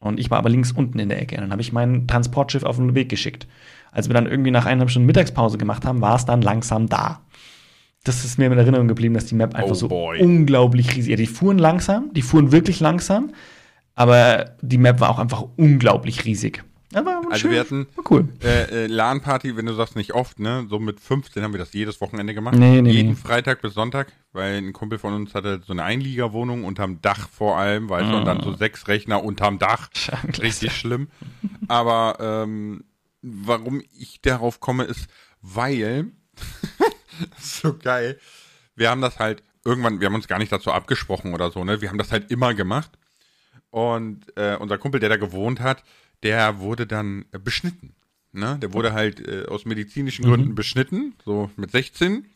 [0.00, 1.36] Und ich war aber links unten in der Ecke.
[1.36, 3.46] Und dann habe ich mein Transportschiff auf den Weg geschickt.
[3.92, 7.20] Als wir dann irgendwie nach eineinhalb Stunden Mittagspause gemacht haben, war es dann langsam da.
[8.04, 10.20] Das ist mir in Erinnerung geblieben, dass die Map einfach Oh so boy.
[10.20, 11.08] unglaublich riesig ist.
[11.08, 13.30] Ja, die fuhren langsam, die fuhren wirklich langsam,
[13.94, 16.64] aber die Map war auch einfach unglaublich riesig.
[16.92, 18.28] Ja, war Also schön, wir hatten cool.
[18.42, 20.66] äh, äh, LAN-Party, wenn du sagst, nicht oft, ne?
[20.68, 22.56] So mit 15 haben wir das jedes Wochenende gemacht.
[22.56, 23.14] Nee, nee, Jeden nee.
[23.16, 27.56] Freitag bis Sonntag, weil ein Kumpel von uns hatte so eine Einliegerwohnung unterm Dach vor
[27.56, 28.44] allem, weißt du, und dann Ah.
[28.44, 29.88] so sechs Rechner unterm Dach.
[30.42, 31.08] Richtig schlimm.
[31.68, 32.84] Aber ähm,
[33.22, 35.06] warum ich darauf komme, ist,
[35.40, 36.10] weil,
[37.38, 38.18] so geil,
[38.76, 41.80] wir haben das halt irgendwann, wir haben uns gar nicht dazu abgesprochen oder so, ne?
[41.80, 42.90] Wir haben das halt immer gemacht.
[43.70, 45.82] Und äh, unser Kumpel, der da gewohnt hat,
[46.22, 47.94] der wurde dann äh, beschnitten.
[48.32, 48.58] Ne?
[48.60, 52.26] Der wurde halt äh, aus medizinischen Gründen beschnitten, so mit 16.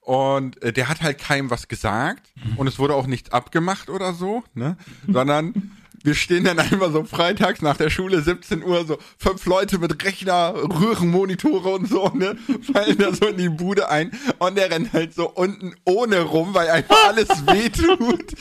[0.00, 4.12] Und äh, der hat halt keinem was gesagt und es wurde auch nichts abgemacht oder
[4.12, 4.76] so, ne?
[5.08, 5.72] Sondern
[6.04, 10.04] wir stehen dann einfach so freitags nach der Schule, 17 Uhr, so fünf Leute mit
[10.04, 12.36] Rechner, Röhrenmonitore und so, ne?
[12.72, 16.54] Fallen da so in die Bude ein und der rennt halt so unten ohne rum,
[16.54, 18.34] weil einfach alles wehtut.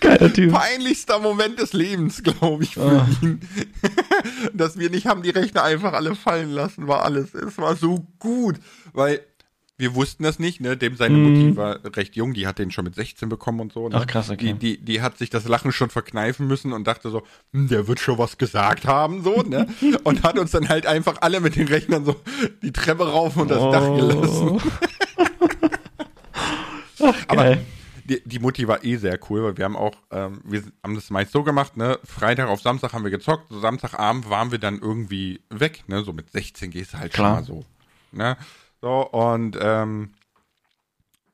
[0.00, 0.52] Geiler Typ.
[0.52, 3.06] Peinlichster Moment des Lebens, glaube ich, für Ah.
[3.22, 3.40] ihn.
[4.54, 7.34] Dass wir nicht haben die Rechner einfach alle fallen lassen, war alles.
[7.34, 8.56] Es war so gut,
[8.92, 9.20] weil
[9.80, 10.76] wir wussten das nicht, ne?
[10.76, 13.88] Dem seine Mutti war recht jung, die hat den schon mit 16 bekommen und so.
[13.88, 13.96] Ne?
[13.96, 14.02] Mhm.
[14.02, 14.52] Ach, krass, okay.
[14.52, 17.22] Die, die, die hat sich das Lachen schon verkneifen müssen und dachte so,
[17.52, 19.66] hm, der wird schon was gesagt haben, so, ne?
[20.04, 22.16] Und hat uns dann halt einfach alle mit den Rechnern so
[22.62, 24.60] die Treppe rauf und das Dach gelassen.
[27.28, 27.64] Aber Geil.
[28.04, 31.10] die, die Mutti war eh sehr cool, weil wir haben auch, ähm, wir haben das
[31.10, 31.98] meist so gemacht, ne?
[32.04, 36.04] Freitag auf Samstag haben wir gezockt, so Samstagabend waren wir dann irgendwie weg, ne?
[36.04, 37.44] So mit 16 gehst du halt Klar.
[37.44, 37.64] schon mal so,
[38.12, 38.36] ne?
[38.80, 40.14] So, und ähm,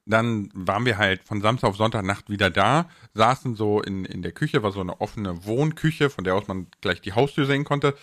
[0.09, 4.31] dann waren wir halt von Samstag auf Sonntagnacht wieder da, saßen so in, in der
[4.33, 7.95] Küche, war so eine offene Wohnküche, von der aus man gleich die Haustür sehen konnte.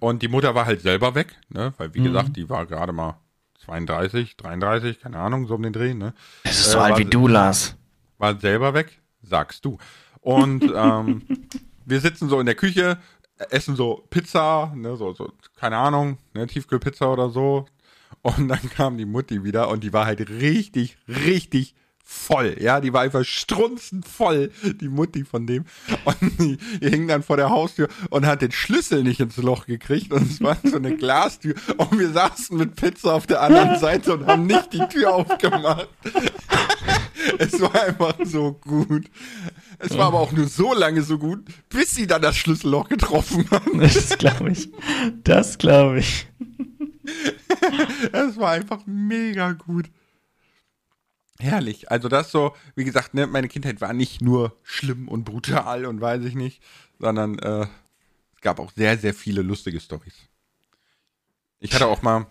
[0.00, 1.72] Und die Mutter war halt selber weg, ne?
[1.78, 2.04] Weil, wie Mhm.
[2.04, 3.16] gesagt, die war gerade mal
[3.64, 6.14] 32, 33, keine Ahnung, so um den Dreh, ne?
[6.44, 7.76] Es ist Äh, so alt war wie du, Lars.
[8.18, 9.78] war selber weg, sagst du.
[10.20, 11.22] Und ähm,
[11.84, 12.98] wir sitzen so in der Küche,
[13.50, 17.66] essen so Pizza, ne, so, so, keine Ahnung, ne, Tiefkühlpizza oder so.
[18.22, 21.74] Und dann kam die Mutti wieder und die war halt richtig, richtig
[22.12, 24.50] voll, ja, die war einfach strunzend voll,
[24.80, 25.64] die Mutti von dem.
[26.04, 29.66] Und die, die hing dann vor der Haustür und hat den Schlüssel nicht ins Loch
[29.66, 33.78] gekriegt und es war so eine Glastür und wir saßen mit Pizza auf der anderen
[33.78, 35.88] Seite und haben nicht die Tür aufgemacht.
[37.38, 39.06] es war einfach so gut.
[39.78, 43.50] Es war aber auch nur so lange so gut, bis sie dann das Schlüsselloch getroffen
[43.50, 43.80] haben.
[43.80, 44.68] Das glaube ich.
[45.24, 46.26] Das glaube ich.
[48.12, 49.90] Es war einfach mega gut.
[51.38, 51.90] Herrlich.
[51.90, 56.00] Also das so, wie gesagt, ne, meine Kindheit war nicht nur schlimm und brutal und
[56.00, 56.62] weiß ich nicht,
[56.98, 57.66] sondern äh,
[58.34, 60.14] es gab auch sehr, sehr viele lustige Stories.
[61.58, 62.26] Ich hatte auch mal,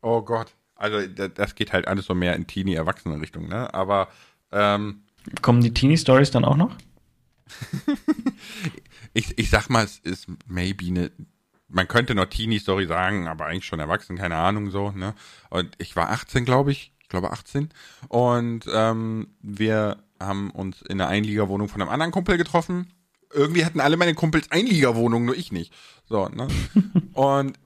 [0.00, 3.72] oh Gott, also das geht halt alles so mehr in Teenie-Erwachsenen-Richtung, ne?
[3.74, 4.08] Aber
[4.52, 5.02] ähm,
[5.42, 6.76] kommen die Teenie-Stories dann auch noch?
[9.14, 11.10] ich, ich sag mal, es ist maybe eine,
[11.76, 15.14] man könnte noch Teenie-Story sagen, aber eigentlich schon erwachsen, keine Ahnung so, ne?
[15.50, 17.68] Und ich war 18, glaube ich, ich glaube 18.
[18.08, 22.94] Und ähm, wir haben uns in einer Einliegerwohnung von einem anderen Kumpel getroffen.
[23.30, 25.70] Irgendwie hatten alle meine Kumpels Einliegerwohnung, nur ich nicht.
[26.08, 26.48] So, ne?
[27.12, 27.58] Und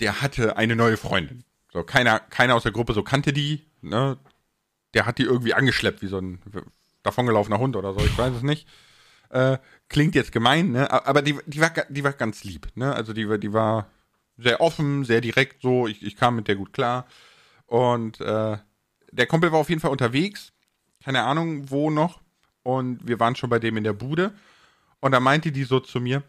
[0.00, 1.44] der hatte eine neue Freundin.
[1.70, 4.16] So, keiner, keiner aus der Gruppe so kannte die, ne?
[4.94, 6.40] Der hat die irgendwie angeschleppt, wie so ein
[7.02, 8.66] davongelaufener Hund oder so, ich weiß es nicht.
[9.28, 9.58] Äh,
[9.88, 10.90] klingt jetzt gemein, ne?
[10.90, 12.94] Aber die, die, war, die war ganz lieb, ne?
[12.94, 13.90] Also die, die war
[14.36, 15.86] sehr offen, sehr direkt so.
[15.86, 17.06] Ich, ich kam mit der gut klar.
[17.66, 18.58] Und äh,
[19.10, 20.52] der Kumpel war auf jeden Fall unterwegs.
[21.04, 22.20] Keine Ahnung, wo noch.
[22.62, 24.32] Und wir waren schon bei dem in der Bude.
[25.00, 26.22] Und da meinte die so zu mir,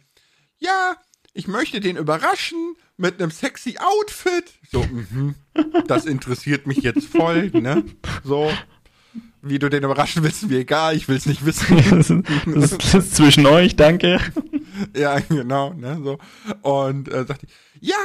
[0.57, 0.95] ja,
[1.33, 4.53] ich möchte den überraschen mit einem sexy Outfit.
[4.71, 5.35] So, mhm,
[5.87, 7.83] das interessiert mich jetzt voll, ne?
[8.23, 8.51] So,
[9.41, 11.77] wie du den überraschen willst, mir egal, ich will es nicht wissen.
[12.45, 14.19] das, ist, das ist zwischen euch, danke.
[14.95, 16.19] Ja, genau, ne, so.
[16.61, 17.97] Und äh, sagte ich, ja,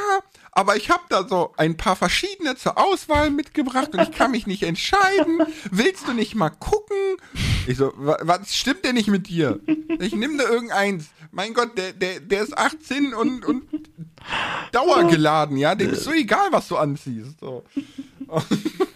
[0.50, 4.48] aber ich habe da so ein paar verschiedene zur Auswahl mitgebracht und ich kann mich
[4.48, 5.40] nicht entscheiden.
[5.70, 6.96] Willst du nicht mal gucken?
[7.68, 9.60] Ich so, was stimmt denn nicht mit dir?
[10.00, 11.10] Ich nehme da irgendeins.
[11.30, 13.64] Mein Gott, der, der, der ist 18 und, und
[14.72, 15.74] dauergeladen, ja?
[15.74, 17.40] Dem ist so egal, was du anziehst.
[17.40, 17.64] So.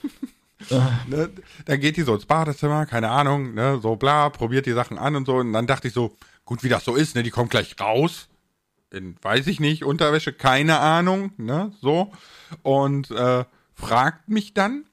[1.06, 1.30] ne,
[1.64, 5.16] dann geht die so ins Badezimmer, keine Ahnung, ne, so bla, probiert die Sachen an
[5.16, 5.36] und so.
[5.36, 8.28] Und dann dachte ich so, gut, wie das so ist, ne, die kommt gleich raus.
[8.90, 12.12] In, weiß ich nicht, Unterwäsche, keine Ahnung, ne, so.
[12.62, 13.44] Und äh,
[13.74, 14.84] fragt mich dann,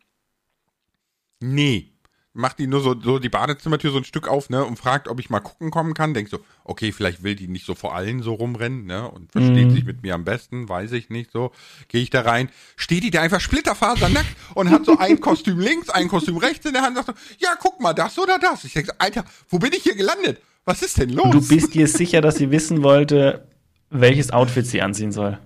[1.39, 1.94] nee,
[2.35, 5.19] macht die nur so, so die Badezimmertür so ein Stück auf, ne, und fragt, ob
[5.19, 6.13] ich mal gucken kommen kann.
[6.13, 9.67] Denk so, okay, vielleicht will die nicht so vor allen so rumrennen, ne, und versteht
[9.67, 9.71] mhm.
[9.71, 11.51] sich mit mir am besten, weiß ich nicht, so.
[11.87, 15.89] Gehe ich da rein, steht die da einfach splitterfasernackt und hat so ein Kostüm links,
[15.89, 18.63] ein Kostüm rechts in der Hand, sagt so, ja, guck mal, das oder das.
[18.65, 20.41] Ich denke so, Alter, wo bin ich hier gelandet?
[20.65, 21.25] Was ist denn los?
[21.25, 23.47] Und du bist dir sicher, dass sie wissen wollte,
[23.89, 25.39] welches Outfit sie anziehen soll?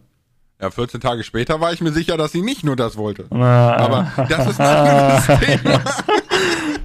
[0.62, 3.28] Ja, 14 Tage später war ich mir sicher, dass sie nicht nur das wollte.
[3.32, 3.76] Ah.
[3.78, 5.82] Aber das ist ein anderes Thema.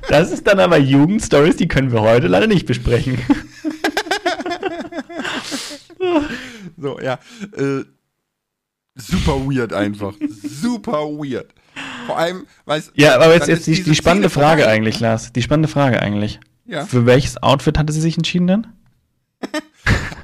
[0.09, 3.19] Das ist dann aber Jugendstories, die können wir heute leider nicht besprechen.
[6.77, 7.19] so, ja.
[7.57, 7.85] Äh,
[8.95, 10.15] super weird einfach.
[10.43, 11.55] Super weird.
[12.07, 12.93] Vor allem, weil es.
[12.95, 14.75] Ja, aber jetzt, jetzt die, die spannende Frage vorbei.
[14.77, 15.33] eigentlich, Lars.
[15.33, 16.41] Die spannende Frage eigentlich.
[16.67, 16.87] Ja.
[16.87, 18.67] Für welches Outfit hatte sie sich entschieden dann?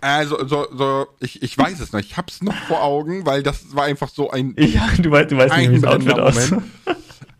[0.00, 2.00] Also, so, so, ich, ich weiß es noch.
[2.00, 4.54] Ich hab's noch vor Augen, weil das war einfach so ein.
[4.58, 6.52] Ja, du weißt, du weißt nicht, wie das Outfit aus.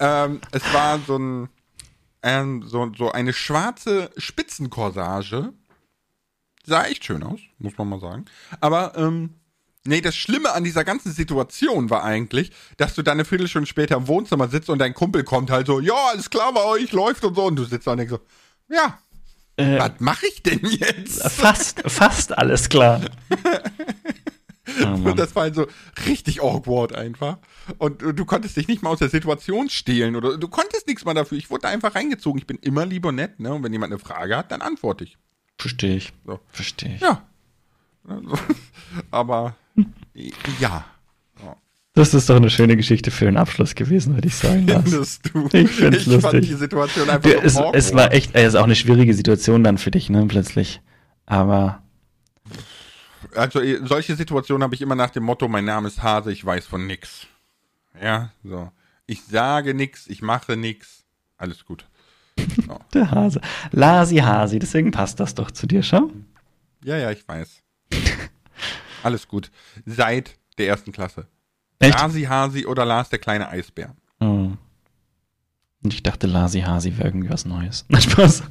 [0.00, 1.48] ähm, es war so ein,
[2.22, 5.52] ähm, so, so eine schwarze Spitzenkorsage.
[6.64, 8.26] Sah echt schön aus, muss man mal sagen.
[8.60, 9.34] Aber, ähm,
[9.84, 13.96] nee, das Schlimme an dieser ganzen Situation war eigentlich, dass du dann eine Viertelstunde später
[13.96, 17.24] im Wohnzimmer sitzt und dein Kumpel kommt halt so, ja, alles klar bei euch, läuft
[17.24, 17.44] und so.
[17.46, 18.20] Und du sitzt da und denkst so,
[18.74, 18.98] ja,
[19.56, 21.22] äh, was mache ich denn jetzt?
[21.32, 23.00] Fast, fast alles klar.
[25.04, 25.66] Oh, das war halt so
[26.06, 27.38] richtig awkward einfach.
[27.78, 31.14] Und du konntest dich nicht mal aus der Situation stehlen oder du konntest nichts mal
[31.14, 31.38] dafür.
[31.38, 32.38] Ich wurde einfach reingezogen.
[32.38, 33.52] Ich bin immer lieber nett, ne?
[33.52, 35.18] Und wenn jemand eine Frage hat, dann antworte ich.
[35.58, 36.12] Verstehe ich.
[36.26, 36.40] So.
[36.48, 37.00] Verstehe ich.
[37.00, 37.22] Ja.
[39.10, 39.56] Aber
[40.58, 40.84] ja.
[41.94, 44.66] Das ist doch eine schöne Geschichte für einen Abschluss gewesen, würde ich sagen.
[44.66, 45.48] Findest du?
[45.52, 46.30] Ich finde es lustig.
[46.30, 49.12] Fand die Situation einfach ja, so es, es war echt, es ist auch eine schwierige
[49.12, 50.80] Situation dann für dich, ne, plötzlich.
[51.26, 51.82] Aber
[53.34, 56.44] also äh, solche Situationen habe ich immer nach dem Motto, mein Name ist Hase, ich
[56.44, 57.26] weiß von nix.
[58.00, 58.70] Ja, so.
[59.06, 61.04] Ich sage nix, ich mache nix.
[61.36, 61.86] Alles gut.
[62.66, 62.78] So.
[62.94, 63.40] Der Hase.
[63.72, 66.10] Lasi Hasi, deswegen passt das doch zu dir, schau.
[66.84, 67.62] Ja, ja, ich weiß.
[69.02, 69.50] Alles gut.
[69.86, 71.26] Seit der ersten Klasse.
[71.78, 71.98] Echt?
[71.98, 73.94] Lasi Hasi oder Lars der kleine Eisbär.
[74.20, 74.52] Oh.
[75.82, 77.86] Und ich dachte, Lasi Hasi wäre irgendwie was Neues.
[77.88, 78.42] Na, Spaß.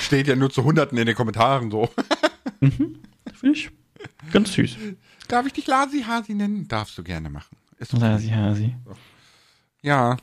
[0.00, 1.90] Steht ja nur zu Hunderten in den Kommentaren so.
[2.60, 2.98] mhm.
[3.36, 3.70] Finde ich
[4.32, 4.76] ganz süß.
[5.28, 6.68] Darf ich dich Lasi Hasi nennen?
[6.68, 7.56] Darfst du gerne machen.
[7.78, 8.02] Ist okay.
[8.02, 8.74] Lasi Hasi.
[9.82, 10.16] Ja.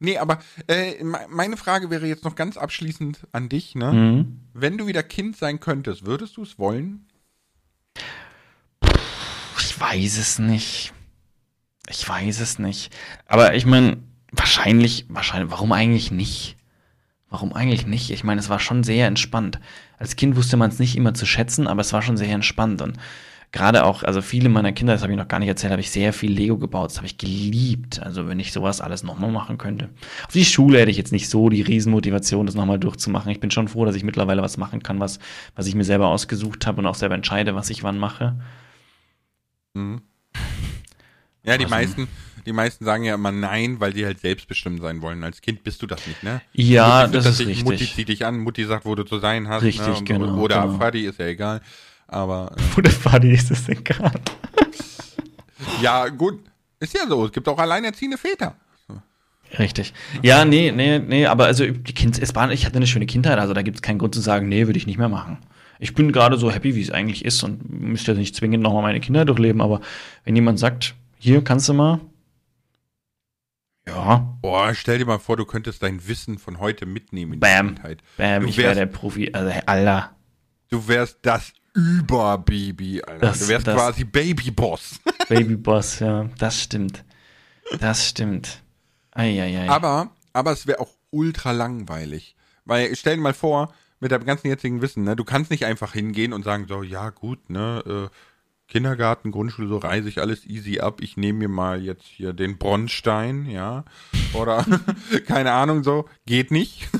[0.00, 3.92] Nee, aber äh, me- meine Frage wäre jetzt noch ganz abschließend an dich, ne?
[3.92, 4.40] Mhm.
[4.52, 7.06] Wenn du wieder Kind sein könntest, würdest du es wollen?
[9.60, 10.92] Ich weiß es nicht.
[11.88, 12.94] Ich weiß es nicht.
[13.26, 13.98] Aber ich meine,
[14.32, 16.56] wahrscheinlich, wahrscheinlich, warum eigentlich nicht?
[17.34, 18.12] Warum eigentlich nicht?
[18.12, 19.58] Ich meine, es war schon sehr entspannt.
[19.98, 22.80] Als Kind wusste man es nicht immer zu schätzen, aber es war schon sehr entspannt.
[22.80, 22.96] Und
[23.50, 25.90] gerade auch, also viele meiner Kinder, das habe ich noch gar nicht erzählt, habe ich
[25.90, 26.90] sehr viel Lego gebaut.
[26.90, 28.00] Das habe ich geliebt.
[28.00, 29.88] Also wenn ich sowas alles nochmal machen könnte.
[30.24, 33.32] Auf die Schule hätte ich jetzt nicht so die Riesenmotivation, das nochmal durchzumachen.
[33.32, 35.18] Ich bin schon froh, dass ich mittlerweile was machen kann, was,
[35.56, 38.38] was ich mir selber ausgesucht habe und auch selber entscheide, was ich wann mache.
[39.74, 40.02] Mhm.
[41.44, 42.08] Ja, die Also- meisten,
[42.46, 45.22] die meisten sagen ja immer nein, weil die halt selbstbestimmt sein wollen.
[45.24, 46.40] Als Kind bist du das nicht, ne?
[46.52, 47.64] Ja, das ist dich, richtig.
[47.64, 49.62] Mutti zieht dich an, Mutti sagt, wo du zu sein hast.
[49.62, 49.94] Richtig, ne?
[49.94, 50.78] und, genau, Oder genau.
[50.78, 51.60] Fadi, ist ja egal.
[52.06, 54.20] Aber äh, Wo der Party ist es denn gerade?
[55.82, 56.40] ja, gut,
[56.80, 57.24] ist ja so.
[57.26, 58.56] Es gibt auch alleinerziehende Väter.
[59.58, 59.94] Richtig.
[60.22, 63.38] Ja, nee, nee, nee, aber also die Kind, es war, ich hatte eine schöne Kindheit,
[63.38, 65.38] also da gibt es keinen Grund zu sagen, nee, würde ich nicht mehr machen.
[65.78, 68.82] Ich bin gerade so happy, wie es eigentlich ist und müsste jetzt nicht zwingend nochmal
[68.82, 69.80] meine Kinder durchleben, aber
[70.24, 72.00] wenn jemand sagt, hier kannst du mal,
[73.86, 77.68] ja, Boah, stell dir mal vor, du könntest dein Wissen von heute mitnehmen in Bam.
[77.68, 78.02] die Kindheit.
[78.16, 80.14] bam, Du ich wäre der Profi, also Alter.
[80.70, 83.26] Du wärst das Überbaby, Alter.
[83.26, 85.00] Das- du wärst das- quasi Babyboss.
[85.28, 87.04] Babyboss, ja, das stimmt.
[87.80, 88.62] Das stimmt.
[89.12, 89.68] Eieiei.
[89.68, 92.36] Aber, aber es wäre auch ultra langweilig.
[92.66, 95.92] Weil, stell dir mal vor, mit deinem ganzen jetzigen Wissen, ne, du kannst nicht einfach
[95.92, 98.14] hingehen und sagen, so, ja, gut, ne, äh,
[98.68, 101.00] Kindergarten, Grundschule, so reise ich alles easy ab.
[101.02, 103.84] Ich nehme mir mal jetzt hier den Bronstein, ja.
[104.32, 104.64] Oder,
[105.26, 106.06] keine Ahnung, so.
[106.26, 106.88] Geht nicht.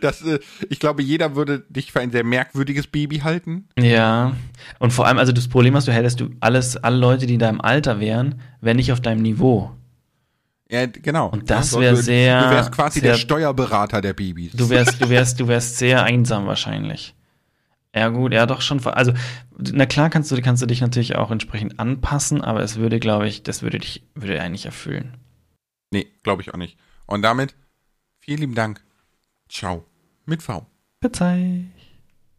[0.00, 3.68] Das, äh, ich glaube, jeder würde dich für ein sehr merkwürdiges Baby halten.
[3.78, 4.34] Ja,
[4.80, 7.38] und vor allem, also das Problem, was du hättest, du alles, alle Leute, die in
[7.38, 9.70] deinem Alter wären, wären nicht auf deinem Niveau.
[10.68, 11.28] Ja, genau.
[11.28, 14.50] Und das Ja, wär du- sehr- Du wärst quasi der sehr- Steuerberater der Babys.
[14.50, 17.14] Du wärst, du wärst, du wärst sehr einsam wahrscheinlich.
[17.98, 18.84] Ja gut, ja doch schon.
[18.86, 19.12] Also
[19.56, 23.26] na klar kannst du, kannst du dich natürlich auch entsprechend anpassen, aber es würde, glaube
[23.26, 25.16] ich, das würde dich, würde einen nicht erfüllen.
[25.90, 26.78] Nee, glaube ich auch nicht.
[27.06, 27.54] Und damit
[28.20, 28.82] vielen lieben Dank.
[29.48, 29.84] Ciao.
[30.26, 30.66] Mit V.
[31.00, 31.64] Verzeih.